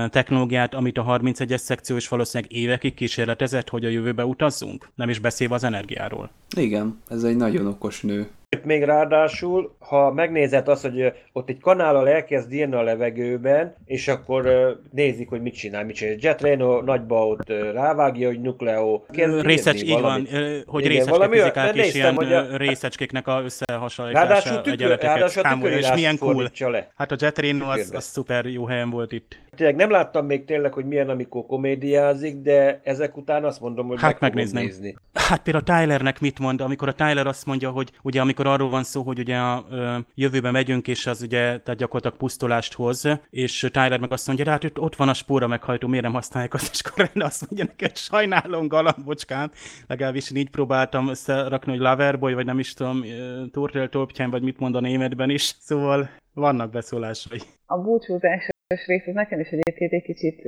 [0.09, 5.19] technológiát, amit a 31-es szekció is valószínűleg évekig kísérletezett, hogy a jövőbe utazzunk, nem is
[5.19, 5.65] beszélve az
[6.03, 6.31] energiáról.
[6.57, 8.31] Igen, ez egy nagyon okos nő.
[8.65, 14.49] Még ráadásul, ha megnézed azt, hogy ott egy kanállal elkezd írni a levegőben, és akkor
[14.91, 16.17] nézik, hogy mit csinál, mit csinál.
[16.19, 19.03] Jet Reno nagyba ott rávágja, hogy Nukleo
[19.41, 20.27] Részecs, így van,
[20.67, 22.57] hogy részecske fizikák és ilyen a...
[22.57, 26.51] részecskéknek a összehasonlítása ráadásul tükör, ráadásul a és milyen cool.
[26.59, 26.89] Le.
[26.97, 29.41] Hát a Jet Reno az, az szuper jó helyen volt itt.
[29.57, 34.01] Tényleg nem láttam még tényleg, hogy milyen, amikor komédiázik, de ezek után azt mondom, hogy
[34.01, 34.61] hát meg megnézni.
[34.61, 34.97] Nézni.
[35.13, 38.71] Hát például a Tylernek mit mond, amikor a Tyler azt mondja, hogy ugye amikor arról
[38.71, 39.67] van szó, hogy ugye a
[40.15, 44.79] jövőbe megyünk, és az ugye tehát gyakorlatilag pusztulást hoz, és Tyler meg azt mondja, hát
[44.79, 48.69] ott van a spóra meghajtó, miért nem használják azt, és akkor azt mondja neked, sajnálom,
[48.69, 49.51] galambocskám,
[49.87, 53.05] legalábbis így próbáltam összerakni, hogy Loverboy, vagy nem is tudom,
[53.51, 53.89] Turtle
[54.31, 57.41] vagy mit mond a németben is, szóval vannak beszólásai.
[57.67, 58.49] A búcsúzás
[58.87, 60.43] rész az nekem is egyébként egy kicsit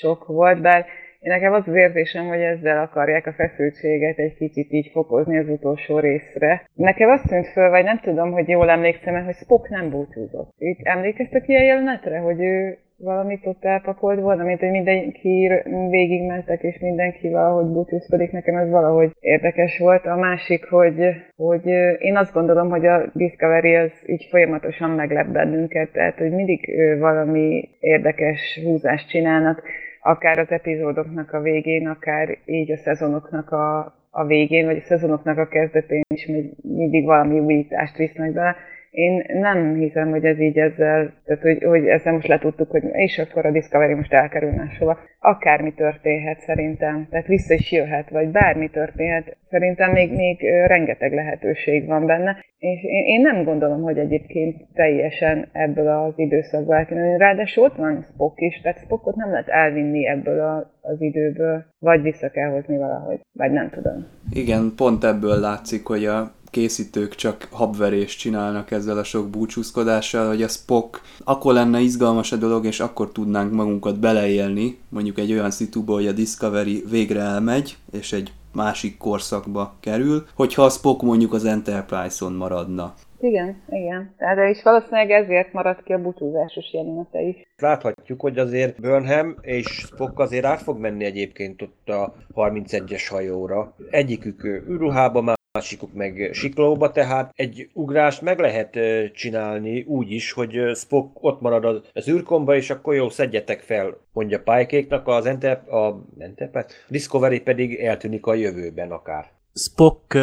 [0.00, 0.86] sok volt, bár
[1.22, 5.48] én nekem az az érzésem, hogy ezzel akarják a feszültséget egy kicsit így fokozni az
[5.48, 6.64] utolsó részre.
[6.74, 10.54] Nekem azt tűnt föl, vagy nem tudom, hogy jól emlékszem hogy Spock nem búcsúzott.
[10.58, 15.50] Itt emlékeztek ilyen jelenetre, hogy ő valamit ott elpakolt volna, mint hogy mindenki
[15.90, 18.30] végigmentek, és mindenki valahogy búcsúzkodik.
[18.30, 20.06] Nekem ez valahogy érdekes volt.
[20.06, 20.96] A másik, hogy,
[21.36, 21.66] hogy
[21.98, 26.60] én azt gondolom, hogy a Discovery az így folyamatosan meglep bennünket, tehát hogy mindig
[26.98, 29.62] valami érdekes húzást csinálnak,
[30.02, 35.38] akár az epizódoknak a végén, akár így a szezonoknak a, a végén, vagy a szezonoknak
[35.38, 36.26] a kezdetén is
[36.62, 38.56] mindig valami újítást visznek bele
[38.92, 43.18] én nem hiszem, hogy ez így ezzel, tehát hogy, hogy ezzel most letudtuk, hogy és
[43.18, 44.98] akkor a Discovery most elkerül máshova.
[45.20, 49.36] Akármi történhet szerintem, tehát vissza is jöhet, vagy bármi történhet.
[49.50, 55.48] Szerintem még, még rengeteg lehetőség van benne, és én, én nem gondolom, hogy egyébként teljesen
[55.52, 57.16] ebből az időszakból el kéne.
[57.16, 62.02] Ráadásul ott van Spock is, tehát Spockot nem lehet elvinni ebből a, az időből, vagy
[62.02, 64.06] vissza kell hozni valahogy, vagy nem tudom.
[64.32, 70.42] Igen, pont ebből látszik, hogy a készítők csak habverést csinálnak ezzel a sok búcsúzkodással, hogy
[70.42, 75.50] a Spock akkor lenne izgalmas a dolog, és akkor tudnánk magunkat beleélni, mondjuk egy olyan
[75.50, 81.32] szituba, hogy a Discovery végre elmegy, és egy másik korszakba kerül, hogyha a Spock mondjuk
[81.32, 82.94] az Enterprise-on maradna.
[83.22, 84.14] Igen, igen.
[84.18, 87.36] De is valószínűleg ezért maradt ki a búcsúzásos jelenete is.
[87.56, 93.74] Láthatjuk, hogy azért Burnham és Spock azért át fog menni egyébként ott a 31-es hajóra.
[93.90, 98.78] Egyikük űrruhába, másikuk meg siklóba, tehát egy ugrást meg lehet
[99.14, 104.42] csinálni úgy is, hogy Spock ott marad az űrkomba, és akkor jó, szedjetek fel, mondja
[104.42, 109.24] Pikeéknak, az Enter, a Enterprise, Discovery pedig eltűnik a jövőben akár.
[109.54, 110.14] Spock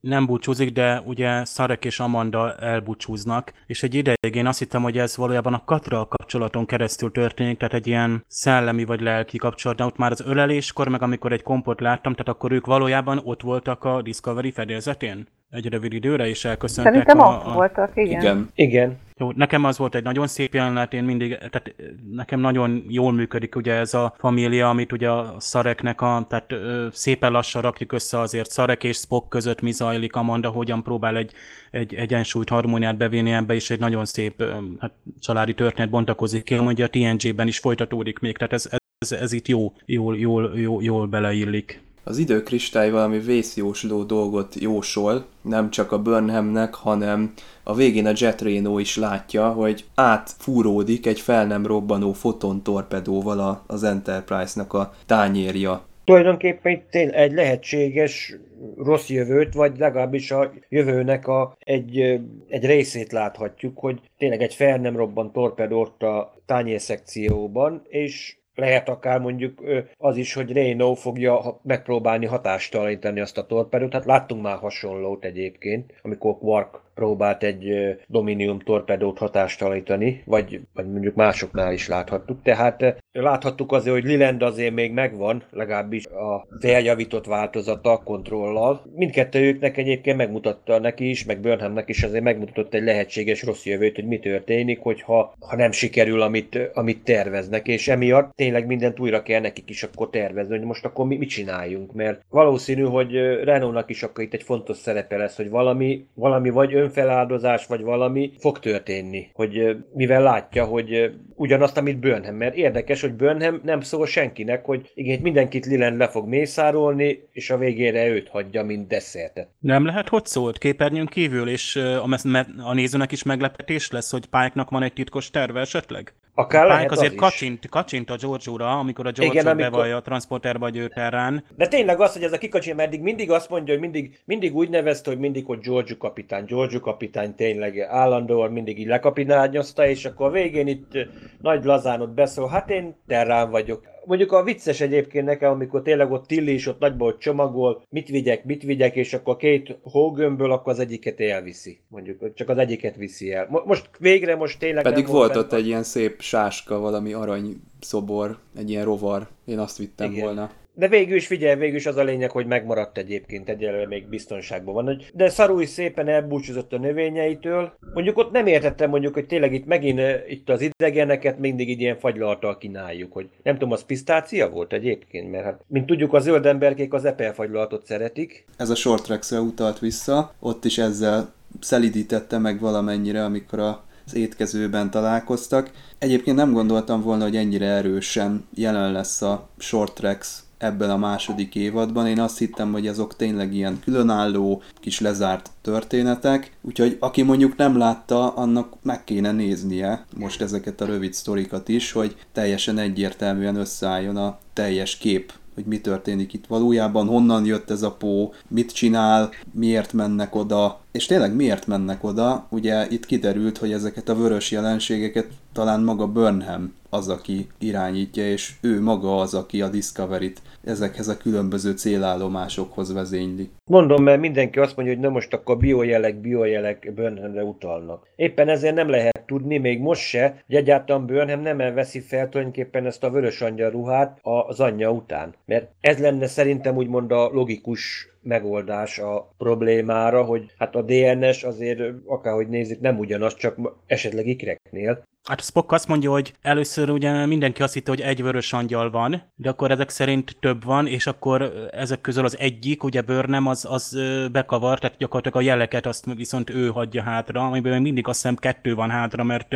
[0.00, 4.98] nem búcsúzik, de ugye Szarek és Amanda elbúcsúznak, és egy ideig én azt hittem, hogy
[4.98, 9.84] ez valójában a Katra kapcsolaton keresztül történik, tehát egy ilyen szellemi vagy lelki kapcsolat, de
[9.84, 13.84] ott már az öleléskor, meg amikor egy kompot láttam, tehát akkor ők valójában ott voltak
[13.84, 15.26] a Discovery fedélzetén?
[15.50, 18.20] Egy rövid időre, és elköszöntek Szerintem a, ott voltak, igen.
[18.20, 18.48] igen.
[18.54, 18.98] Igen.
[19.20, 21.74] Jó, nekem az volt egy nagyon szép jelenet, én mindig, tehát
[22.12, 26.86] nekem nagyon jól működik ugye ez a família, amit ugye a Szareknek a, tehát ö,
[26.92, 31.32] szépen lassan rakjuk össze azért Szarek és Spock között mi zajlik, Amanda hogyan próbál egy,
[31.70, 36.54] egy egyensúlyt, harmóniát bevinni ebbe, és egy nagyon szép ö, hát, családi történet bontakozik ki,
[36.54, 40.82] hogy a TNG-ben is folytatódik még, tehát ez, ez, ez itt jó, jól, jól, jól,
[40.82, 41.87] jól beleillik.
[42.04, 47.32] Az időkristály valami vészjósló dolgot jósol, nem csak a Burnhamnek, hanem
[47.62, 53.82] a végén a Jet Reno is látja, hogy átfúródik egy fel nem robbanó fotontorpedóval az
[53.82, 55.86] Enterprise-nak a tányérja.
[56.04, 58.36] Tulajdonképpen itt egy lehetséges
[58.76, 62.00] rossz jövőt, vagy legalábbis a jövőnek a, egy,
[62.48, 68.88] egy részét láthatjuk, hogy tényleg egy fel nem robban torpedó ott a tányérszekcióban, és lehet
[68.88, 69.60] akár mondjuk
[69.98, 73.92] az is, hogy Reno fogja megpróbálni hatástalanítani azt a torpedót.
[73.92, 81.14] Hát láttunk már hasonlót egyébként, amikor Quark próbált egy Dominium torpedót hatástalanítani, vagy, vagy mondjuk
[81.14, 82.42] másoknál is láthattuk.
[82.42, 88.82] Tehát láthattuk azért, hogy Liland azért még megvan, legalábbis a feljavított változata a kontrollal.
[88.94, 94.06] Mindkettőjüknek egyébként megmutatta neki is, meg Burnhamnek is azért megmutatott egy lehetséges rossz jövőt, hogy
[94.06, 99.40] mi történik, hogyha ha nem sikerül, amit, amit terveznek, és emiatt tényleg mindent újra kell
[99.40, 103.12] nekik is akkor tervezni, hogy most akkor mi, mit csináljunk, mert valószínű, hogy
[103.44, 107.82] Renault-nak is akkor itt egy fontos szerepe lesz, hogy valami, valami vagy ön önfeláldozás vagy
[107.82, 113.80] valami fog történni, hogy mivel látja, hogy ugyanazt, amit Burnham, mert érdekes, hogy Burnham nem
[113.80, 118.88] szól senkinek, hogy igen, mindenkit Lilen le fog mészárolni, és a végére őt hagyja, mint
[118.88, 119.48] desszertet.
[119.58, 122.18] Nem lehet, hogy szólt képernyőn kívül, és a,
[122.62, 126.12] a nézőnek is meglepetés lesz, hogy Pike-nak van egy titkos terve esetleg?
[126.38, 129.70] Akár Pike lehet azért az kacsint, kacsint a George-ura, amikor a George Igen, amikor...
[129.70, 131.44] bevallja a transporterbe, hogy ő terrán.
[131.56, 134.56] De tényleg az, hogy ez a kikacsint, mert eddig mindig azt mondja, hogy mindig, mindig
[134.56, 136.44] úgy nevezte, hogy mindig, hogy George kapitány.
[136.44, 140.92] George kapitány tényleg állandóan mindig így lekapinányozta, és akkor a végén itt
[141.40, 146.12] nagy lazán ott beszól, hát én terrán vagyok mondjuk a vicces egyébként nekem, amikor tényleg
[146.12, 150.72] ott Tilly is ott nagyból csomagol, mit vigyek, mit vigyek, és akkor két hógömből, akkor
[150.72, 151.78] az egyiket elviszi.
[151.88, 153.62] Mondjuk, csak az egyiket viszi el.
[153.64, 158.70] Most végre most tényleg Pedig volt ott egy ilyen szép sáska, valami arany szobor, egy
[158.70, 159.28] ilyen rovar.
[159.44, 160.24] Én azt vittem Igen.
[160.24, 160.50] volna.
[160.78, 164.74] De végül is figyelj, végül is az a lényeg, hogy megmaradt egyébként egyelőre még biztonságban
[164.74, 165.02] van.
[165.14, 167.72] De Szarúj szépen elbúcsúzott a növényeitől.
[167.94, 171.98] Mondjuk ott nem értettem mondjuk, hogy tényleg itt megint itt az idegeneket mindig így ilyen
[171.98, 176.46] fagylaltal kínáljuk, hogy nem tudom, az pisztácia volt egyébként, mert hát, mint tudjuk, a zöld
[176.46, 178.44] emberkék az epelfagylaltot szeretik.
[178.56, 184.90] Ez a short utalt vissza, ott is ezzel szelidítette meg valamennyire, amikor a az étkezőben
[184.90, 185.70] találkoztak.
[185.98, 191.54] Egyébként nem gondoltam volna, hogy ennyire erősen jelen lesz a Short Tracks ebben a második
[191.54, 192.06] évadban.
[192.06, 197.76] Én azt hittem, hogy azok tényleg ilyen különálló, kis lezárt történetek, úgyhogy aki mondjuk nem
[197.76, 204.16] látta, annak meg kéne néznie most ezeket a rövid sztorikat is, hogy teljesen egyértelműen összeálljon
[204.16, 209.30] a teljes kép hogy mi történik itt valójában, honnan jött ez a pó, mit csinál,
[209.52, 212.46] miért mennek oda, és tényleg miért mennek oda?
[212.50, 218.54] Ugye itt kiderült, hogy ezeket a vörös jelenségeket talán maga Burnham az, aki irányítja, és
[218.60, 223.50] ő maga az, aki a Discovery-t ezekhez a különböző célállomásokhoz vezényli.
[223.64, 228.06] Mondom, mert mindenki azt mondja, hogy na most akkor biojelek, biojelek Burnhamre utalnak.
[228.16, 232.86] Éppen ezért nem lehet tudni, még most se, hogy egyáltalán Burnham nem elveszi fel tulajdonképpen
[232.86, 235.34] ezt a vörös angyal ruhát az anyja után.
[235.44, 241.80] Mert ez lenne szerintem úgymond a logikus megoldás a problémára, hogy hát a DNS azért
[242.06, 243.56] akárhogy nézik nem ugyanaz, csak
[243.86, 245.06] esetleg ikreknél.
[245.28, 249.22] Hát Spock azt mondja, hogy először ugye mindenki azt hitte, hogy egy vörös angyal van,
[249.34, 253.66] de akkor ezek szerint több van, és akkor ezek közül az egyik, ugye Börnem, az,
[253.70, 253.98] az
[254.32, 258.36] bekavar, tehát gyakorlatilag a jeleket azt viszont ő hagyja hátra, amiben még mindig azt hiszem
[258.36, 259.54] kettő van hátra, mert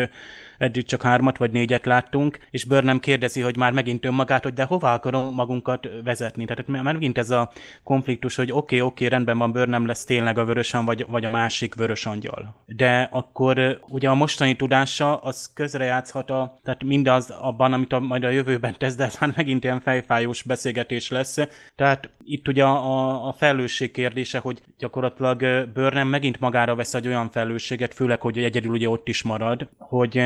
[0.59, 4.65] eddig csak hármat vagy négyet láttunk, és Burnham kérdezi, hogy már megint önmagát, hogy de
[4.65, 6.45] hová akarom magunkat vezetni.
[6.45, 7.53] Tehát már megint ez a
[7.83, 11.25] konfliktus, hogy oké, okay, oké, okay, rendben van, Burnham lesz tényleg a vörösen, vagy, vagy
[11.25, 12.55] a másik vörös angyal.
[12.67, 18.25] De akkor ugye a mostani tudása az közrejátszhat a, tehát mindaz abban, amit a, majd
[18.25, 21.39] a jövőben tesz, de ez már megint ilyen fejfájós beszélgetés lesz.
[21.75, 27.31] Tehát itt ugye a, a felelősség kérdése, hogy gyakorlatilag Burnham megint magára vesz egy olyan
[27.31, 30.23] felelősséget, főleg, hogy egyedül ugye ott is marad, hogy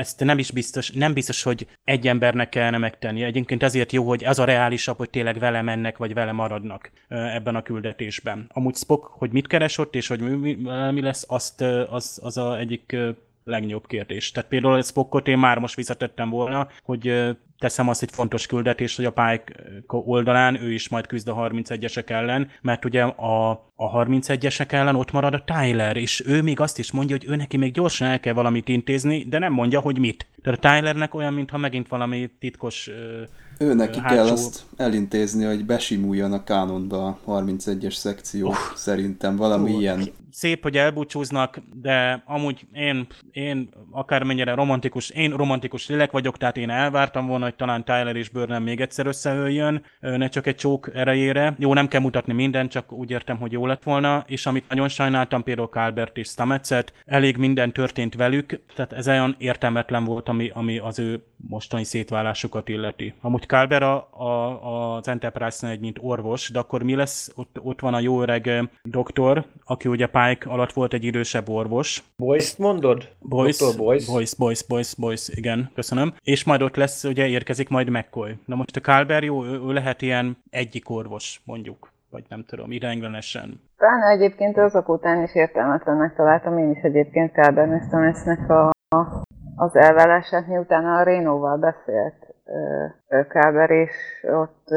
[0.00, 3.22] ezt nem is biztos, nem biztos, hogy egy embernek kellene megtenni.
[3.22, 7.56] Egyébként ezért jó, hogy az a reálisabb, hogy tényleg vele mennek, vagy vele maradnak ebben
[7.56, 8.50] a küldetésben.
[8.52, 12.96] Amúgy Spock, hogy mit keres ott, és hogy mi, lesz, azt az, az a egyik
[13.44, 14.30] legnagyobb kérdés.
[14.30, 18.96] Tehát például a Spockot én már most visszatettem volna, hogy teszem azt egy fontos küldetés,
[18.96, 19.44] hogy a Pike
[19.86, 25.12] oldalán ő is majd küzd a 31-esek ellen, mert ugye a, a 31-esek ellen ott
[25.12, 28.20] marad a Tyler, és ő még azt is mondja, hogy ő neki még gyorsan el
[28.20, 30.26] kell valamit intézni, de nem mondja, hogy mit.
[30.42, 32.90] Tehát a Tylernek olyan, mintha megint valami titkos
[33.60, 34.14] ő neki hátsó...
[34.14, 40.08] kell azt elintézni, hogy besimuljon a kánonba a 31-es szekció, uh, szerintem valami uh, ilyen.
[40.30, 46.70] Szép, hogy elbúcsúznak, de amúgy én, én akármennyire romantikus, én romantikus lélek vagyok, tehát én
[46.70, 51.54] elvártam volna, hogy talán Tyler és Burnham még egyszer összeöljön, ne csak egy csók erejére.
[51.58, 54.88] Jó, nem kell mutatni mindent, csak úgy értem, hogy jó lett volna, és amit nagyon
[54.88, 60.50] sajnáltam, például Calbert és Stamecet, elég minden történt velük, tehát ez olyan értelmetlen volt, ami,
[60.54, 63.14] ami az ő mostani szétválásukat illeti.
[63.20, 67.32] Amúgy Kalber a, a, az Enterprise-nál egy mint orvos, de akkor mi lesz?
[67.36, 72.02] Ott, ott van a jó öreg doktor, aki ugye Pike alatt volt egy idősebb orvos.
[72.16, 73.08] Boyce-t mondod?
[73.18, 73.76] Boyce.
[73.76, 74.12] Boyce.
[74.12, 76.14] Boyce, Boyce, Boyce, Boyce, igen, köszönöm.
[76.22, 78.36] És majd ott lesz, ugye érkezik majd McCoy.
[78.46, 82.72] Na most a Kalber jó, ő, ő lehet ilyen egyik orvos, mondjuk vagy nem tudom,
[82.72, 83.60] ideiglenesen.
[83.76, 88.70] Talán egyébként azok után is értelmetlennek találtam én is egyébként Kálbermesztemesznek a,
[89.60, 92.14] az elvállását, miután a Rénóval beszélt
[93.28, 93.90] Káber, és
[94.22, 94.68] ott,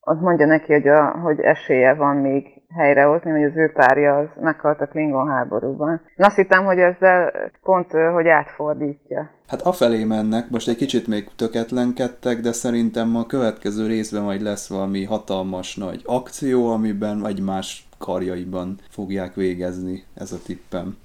[0.00, 4.26] ott mondja neki, hogy, a, hogy esélye van még helyrehozni, hogy az ő párja az
[4.40, 6.00] meghalt a Klingon háborúban.
[6.16, 9.30] Én azt hittem, hogy ezzel pont, hogy átfordítja.
[9.48, 14.68] Hát afelé mennek, most egy kicsit még töketlenkedtek, de szerintem a következő részben majd lesz
[14.68, 20.96] valami hatalmas nagy akció, amiben egymás karjaiban fogják végezni, ez a tippem.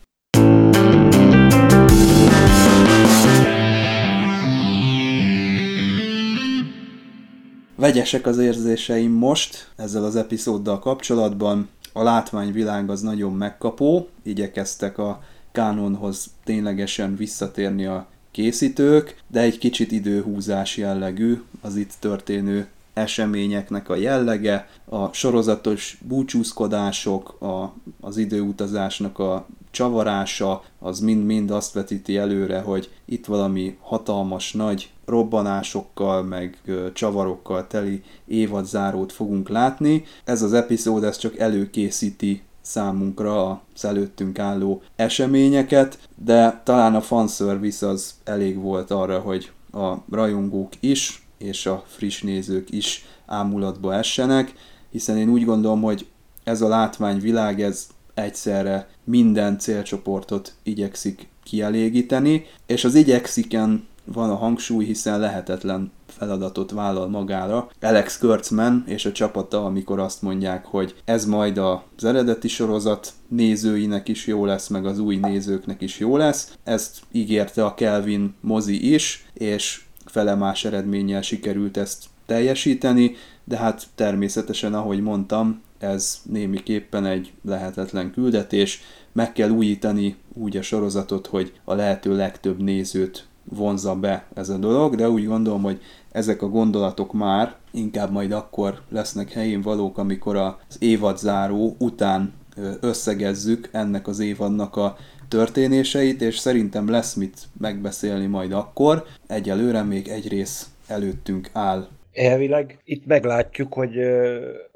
[7.80, 11.70] Vegyesek az érzéseim most ezzel az epizóddal kapcsolatban.
[11.94, 19.92] A látványvilág az nagyon megkapó, igyekeztek a kánonhoz ténylegesen visszatérni a készítők, de egy kicsit
[19.92, 29.48] időhúzás jellegű az itt történő eseményeknek a jellege, a sorozatos búcsúzkodások, a, az időutazásnak a
[29.72, 36.58] csavarása, az mind-mind azt vetíti előre, hogy itt valami hatalmas nagy robbanásokkal, meg
[36.94, 40.04] csavarokkal teli évadzárót fogunk látni.
[40.24, 47.88] Ez az epizód ez csak előkészíti számunkra az előttünk álló eseményeket, de talán a fanservice
[47.88, 54.54] az elég volt arra, hogy a rajongók is, és a friss nézők is ámulatba essenek,
[54.92, 56.08] hiszen én úgy gondolom, hogy
[56.44, 64.86] ez a látványvilág, ez egyszerre minden célcsoportot igyekszik kielégíteni, és az igyeksziken van a hangsúly,
[64.86, 67.70] hiszen lehetetlen feladatot vállal magára.
[67.82, 74.08] Alex Kurtzman és a csapata, amikor azt mondják, hogy ez majd az eredeti sorozat nézőinek
[74.08, 76.58] is jó lesz, meg az új nézőknek is jó lesz.
[76.64, 83.88] Ezt ígérte a Kelvin mozi is, és fele más eredménnyel sikerült ezt teljesíteni, de hát
[83.96, 88.82] természetesen, ahogy mondtam, ez némiképpen egy lehetetlen küldetés,
[89.12, 94.58] meg kell újítani úgy a sorozatot, hogy a lehető legtöbb nézőt vonza be ez a
[94.58, 95.82] dolog, de úgy gondolom, hogy
[96.12, 102.34] ezek a gondolatok már inkább majd akkor lesznek helyén valók, amikor az évad záró után
[102.82, 104.98] összegezzük ennek az évadnak a
[105.28, 109.06] történéseit, és szerintem lesz mit megbeszélni majd akkor.
[109.28, 111.88] Egyelőre még egy rész előttünk áll.
[112.14, 113.98] Elvileg itt meglátjuk, hogy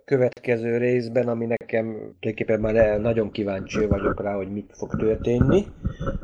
[0.05, 1.85] következő részben, ami nekem
[2.19, 5.65] tulajdonképpen már nagyon kíváncsi vagyok rá, hogy mit fog történni.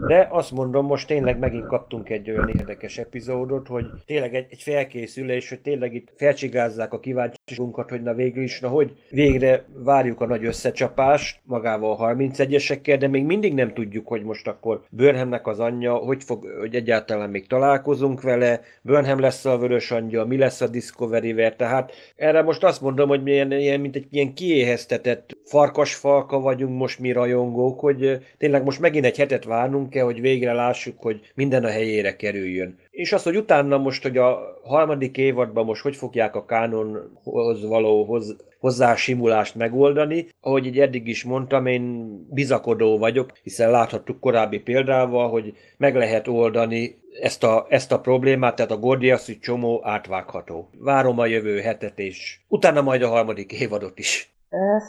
[0.07, 4.61] De azt mondom, most tényleg megint kaptunk egy olyan érdekes epizódot, hogy tényleg egy, egy
[4.61, 10.21] felkészülés, hogy tényleg itt felcsigázzák a kíváncsiunkat, hogy na végül is, na hogy végre várjuk
[10.21, 15.47] a nagy összecsapást magával a 31-esekkel, de még mindig nem tudjuk, hogy most akkor Burnhamnek
[15.47, 20.37] az anyja, hogy, fog, hogy egyáltalán még találkozunk vele, Burnham lesz a vörös anyja, mi
[20.37, 25.37] lesz a Discovery-ver, tehát erre most azt mondom, hogy milyen ilyen, mint egy ilyen kiéheztetett
[25.45, 30.53] farkasfalka vagyunk most mi rajongók, hogy tényleg most megint egy hetet várnunk kell, hogy végre
[30.53, 32.77] lássuk, hogy minden a helyére kerüljön.
[32.91, 38.05] És az, hogy utána most, hogy a harmadik évadban most hogy fogják a kánonhoz való
[38.05, 44.59] hoz, hozzá simulást megoldani, ahogy így eddig is mondtam, én bizakodó vagyok, hiszen láthattuk korábbi
[44.59, 50.69] példával, hogy meg lehet oldani ezt a, ezt a problémát, tehát a Gordiaszi csomó átvágható.
[50.79, 54.33] Várom a jövő hetet, és utána majd a harmadik évadot is.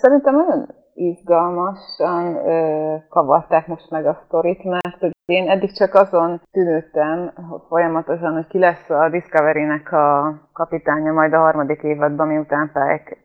[0.00, 6.42] Szerintem nagyon izgalmasan ö, kavarták most meg a sztorit, mert hogy én eddig csak azon
[6.50, 7.32] tűnődtem
[7.68, 13.16] folyamatosan, hogy ki lesz a Discovery-nek a kapitánya majd a harmadik évadban, miután Pike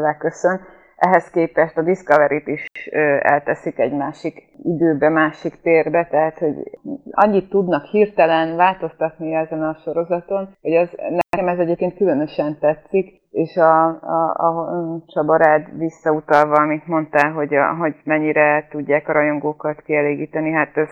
[0.00, 0.60] leköszön.
[0.96, 2.66] Ehhez képest a Discovery-t is
[3.20, 6.54] elteszik egy másik időbe, másik térbe, tehát hogy
[7.10, 10.88] annyit tudnak hirtelen változtatni ezen a sorozaton, hogy az,
[11.30, 17.54] nekem ez egyébként különösen tetszik, és a, a, a Csaba rád visszautalva, amit mondtál, hogy,
[17.54, 20.90] a, hogy mennyire tudják a rajongókat kielégíteni, hát ez,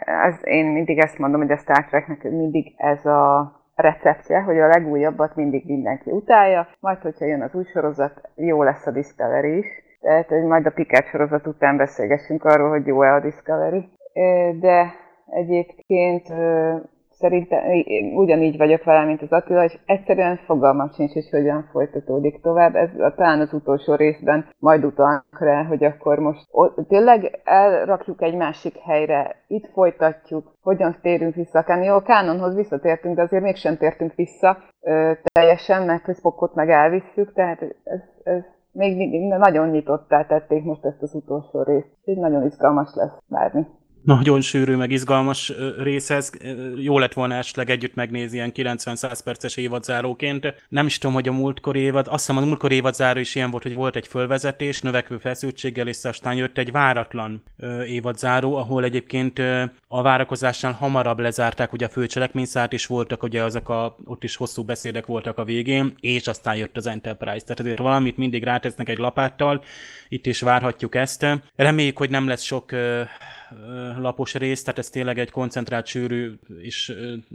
[0.00, 4.66] ez, én mindig ezt mondom, hogy a Star Treknek mindig ez a receptje, hogy a
[4.66, 9.66] legújabbat mindig mindenki utálja, majd hogyha jön az új sorozat, jó lesz a Discovery is.
[10.00, 13.88] Tehát, hogy majd a Picard sorozat után beszélgessünk arról, hogy jó-e a Discovery.
[14.60, 14.94] De
[15.26, 16.28] egyébként
[17.24, 17.60] szerintem
[18.14, 22.74] ugyanígy vagyok vele, mint az Attila, és egyszerűen fogalmam sincs, hogy hogyan folytatódik tovább.
[22.74, 26.46] Ez talán az utolsó részben majd utalnak rá, hogy akkor most
[26.88, 31.58] tényleg elrakjuk egy másik helyre, itt folytatjuk, hogyan térünk vissza.
[31.58, 36.54] Akár jó, a Kánonhoz visszatértünk, de azért mégsem tértünk vissza ö, teljesen, mert hogy Spockot
[36.54, 41.88] meg elvisszük, tehát ez, ez még mindig nagyon nyitottá tették most ezt az utolsó részt.
[42.04, 43.66] Így nagyon izgalmas lesz várni
[44.04, 46.32] nagyon sűrű, meg izgalmas részhez.
[46.76, 50.54] Jó lett volna esetleg együtt megnézni ilyen 90-100 perces évadzáróként.
[50.68, 53.62] Nem is tudom, hogy a múltkor évad, azt hiszem a múltkor évadzáró is ilyen volt,
[53.62, 57.42] hogy volt egy fölvezetés, növekvő feszültséggel, és aztán jött egy váratlan
[57.86, 59.42] évadzáró, ahol egyébként
[59.96, 64.64] a várakozásnál hamarabb lezárták ugye a főcselekményszát, és voltak ugye azok a, ott is hosszú
[64.64, 67.44] beszédek voltak a végén, és aztán jött az Enterprise.
[67.44, 69.64] Tehát azért valamit mindig rátesznek egy lapáttal,
[70.08, 71.26] itt is várhatjuk ezt.
[71.56, 72.72] Reméljük, hogy nem lesz sok
[73.98, 76.92] lapos rész, tehát ez tényleg egy koncentrált, sűrű és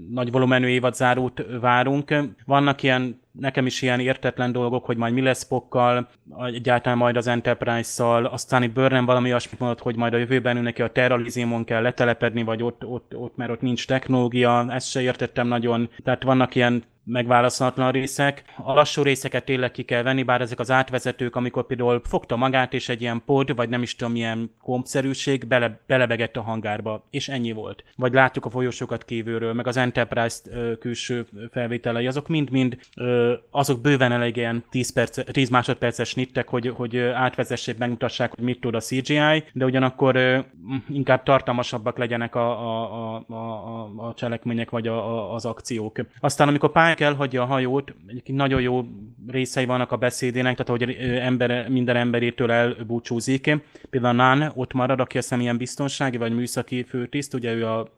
[0.10, 2.14] nagy volumenű évadzárót várunk.
[2.46, 7.28] Vannak ilyen, nekem is ilyen értetlen dolgok, hogy majd mi lesz Pokkal, egyáltalán majd az
[7.28, 11.64] Enterprise-szal, aztán itt Burnham valami olyasmit mondott, hogy majd a jövőben ő neki a terrorizémon
[11.64, 15.90] kell letelepedni, vagy ott, ott, ott, mert ott nincs technológia, ezt se értettem nagyon.
[16.04, 18.44] Tehát vannak ilyen megválaszolatlan részek.
[18.58, 22.74] A lassú részeket tényleg ki kell venni, bár ezek az átvezetők, amikor például fogta magát,
[22.74, 27.30] és egy ilyen pod, vagy nem is tudom, milyen kompszerűség bele, belebegett a hangárba, és
[27.30, 27.84] ennyi volt.
[27.96, 30.38] Vagy láttuk a folyosókat kívülről, meg az Enterprise
[30.80, 32.78] külső felvételei, azok mind-mind
[33.52, 38.60] azok bőven elég ilyen 10, perc, 10 másodperces nittek, hogy, hogy átvezessék, megmutassák, hogy mit
[38.60, 40.46] tud a CGI, de ugyanakkor
[40.90, 46.00] inkább tartalmasabbak legyenek a, a, a, a, a cselekmények, vagy a, a, az akciók.
[46.20, 48.86] Aztán amikor pályán Pike elhagyja a hajót, egyébként nagyon jó
[49.28, 53.58] részei vannak a beszédének, tehát hogy ember, minden emberétől elbúcsúzik.
[53.90, 57.94] Például Nán ott marad, aki azt ilyen biztonsági vagy műszaki főtiszt, ugye ő a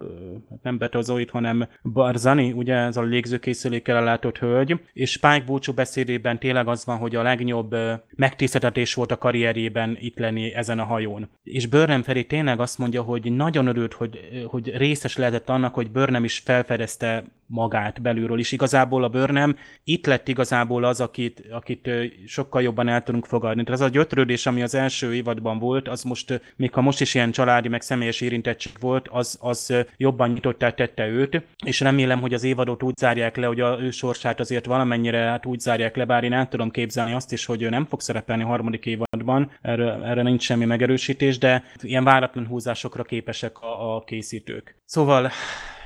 [0.61, 6.67] nem Betozoid, hanem Barzani, ugye ez a légzőkészülékkel ellátott hölgy, és Pike búcsú beszédében tényleg
[6.67, 7.75] az van, hogy a legnagyobb
[8.15, 11.29] megtiszteltetés volt a karrierjében itt lenni ezen a hajón.
[11.43, 15.91] És Burnham Ferry tényleg azt mondja, hogy nagyon örült, hogy, hogy részes lehetett annak, hogy
[15.91, 18.51] Burnham is felfedezte magát belülről is.
[18.51, 21.89] Igazából a Burnham itt lett igazából az, akit, akit
[22.27, 23.63] sokkal jobban el tudunk fogadni.
[23.63, 27.13] Tehát az a gyötrődés, ami az első évadban volt, az most, még ha most is
[27.13, 32.33] ilyen családi, meg személyes érintettség volt, az, az jobban nyitottá tette őt, és remélem, hogy
[32.33, 36.05] az évadot úgy zárják le, hogy a ő sorsát azért valamennyire hát úgy zárják le,
[36.05, 39.51] bár én el tudom képzelni azt is, hogy ő nem fog szerepelni a harmadik évadban,
[39.61, 44.75] erre, erre nincs semmi megerősítés, de ilyen váratlan húzásokra képesek a, a készítők.
[44.85, 45.31] Szóval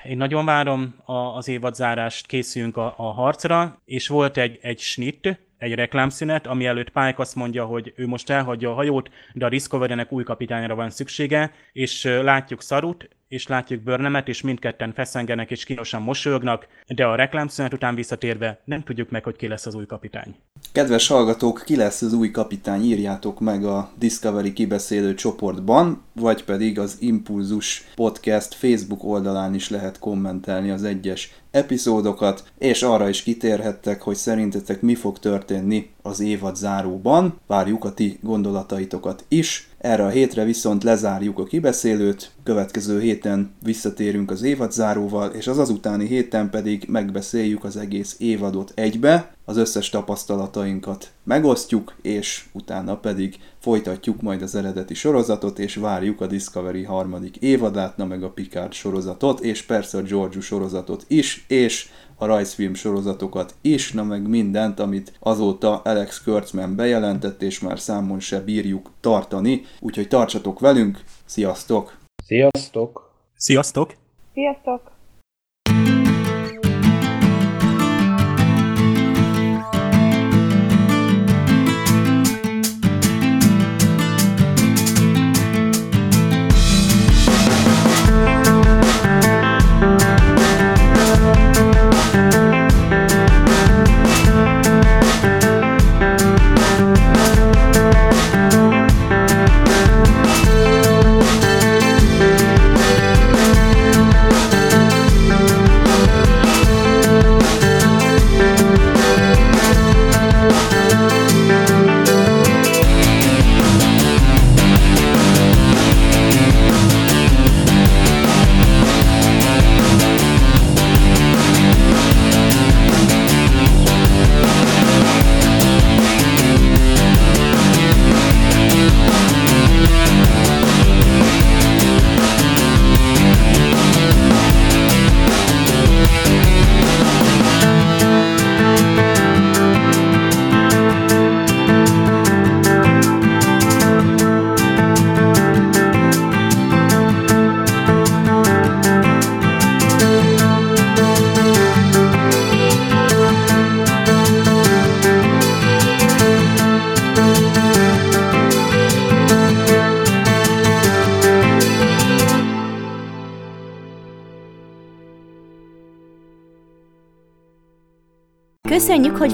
[0.08, 5.40] én nagyon várom a, az évadzárást, készülünk a, a harcra, és volt egy, egy snit,
[5.58, 9.50] egy reklámszünet, ami előtt Pike azt mondja, hogy ő most elhagyja a hajót, de a
[9.50, 15.64] Discovery-nek új kapitányra van szüksége, és látjuk Szarut, és látjuk Börnemet, és mindketten feszengenek és
[15.64, 19.86] kínosan mosolyognak, de a reklámszünet után visszatérve nem tudjuk meg, hogy ki lesz az új
[19.86, 20.36] kapitány.
[20.72, 26.80] Kedves hallgatók, ki lesz az új kapitány, írjátok meg a Discovery kibeszélő csoportban, vagy pedig
[26.80, 34.02] az Impulzus Podcast Facebook oldalán is lehet kommentelni az egyes epizódokat, és arra is kitérhettek,
[34.02, 37.40] hogy szerintetek mi fog történni az évad záróban.
[37.48, 39.70] Várjuk a ti gondolataitokat is.
[39.78, 46.08] Erre a hétre viszont lezárjuk a kibeszélőt, következő héten visszatérünk az évadzáróval, és az azutáni
[46.08, 54.22] héten pedig megbeszéljük az egész évadot egybe, az összes tapasztalatainkat megosztjuk, és utána pedig folytatjuk
[54.22, 59.40] majd az eredeti sorozatot, és várjuk a Discovery harmadik évadát, na meg a Picard sorozatot,
[59.40, 65.14] és persze a Georgiou sorozatot is, és a rajzfilm sorozatokat is, na meg mindent, amit
[65.20, 69.62] azóta Alex Kurtzman bejelentett, és már számon se bírjuk tartani.
[69.80, 71.98] Úgyhogy tartsatok velünk, sziasztok!
[72.24, 73.14] Sziasztok!
[73.36, 73.94] Sziasztok!
[74.34, 74.95] Sziasztok!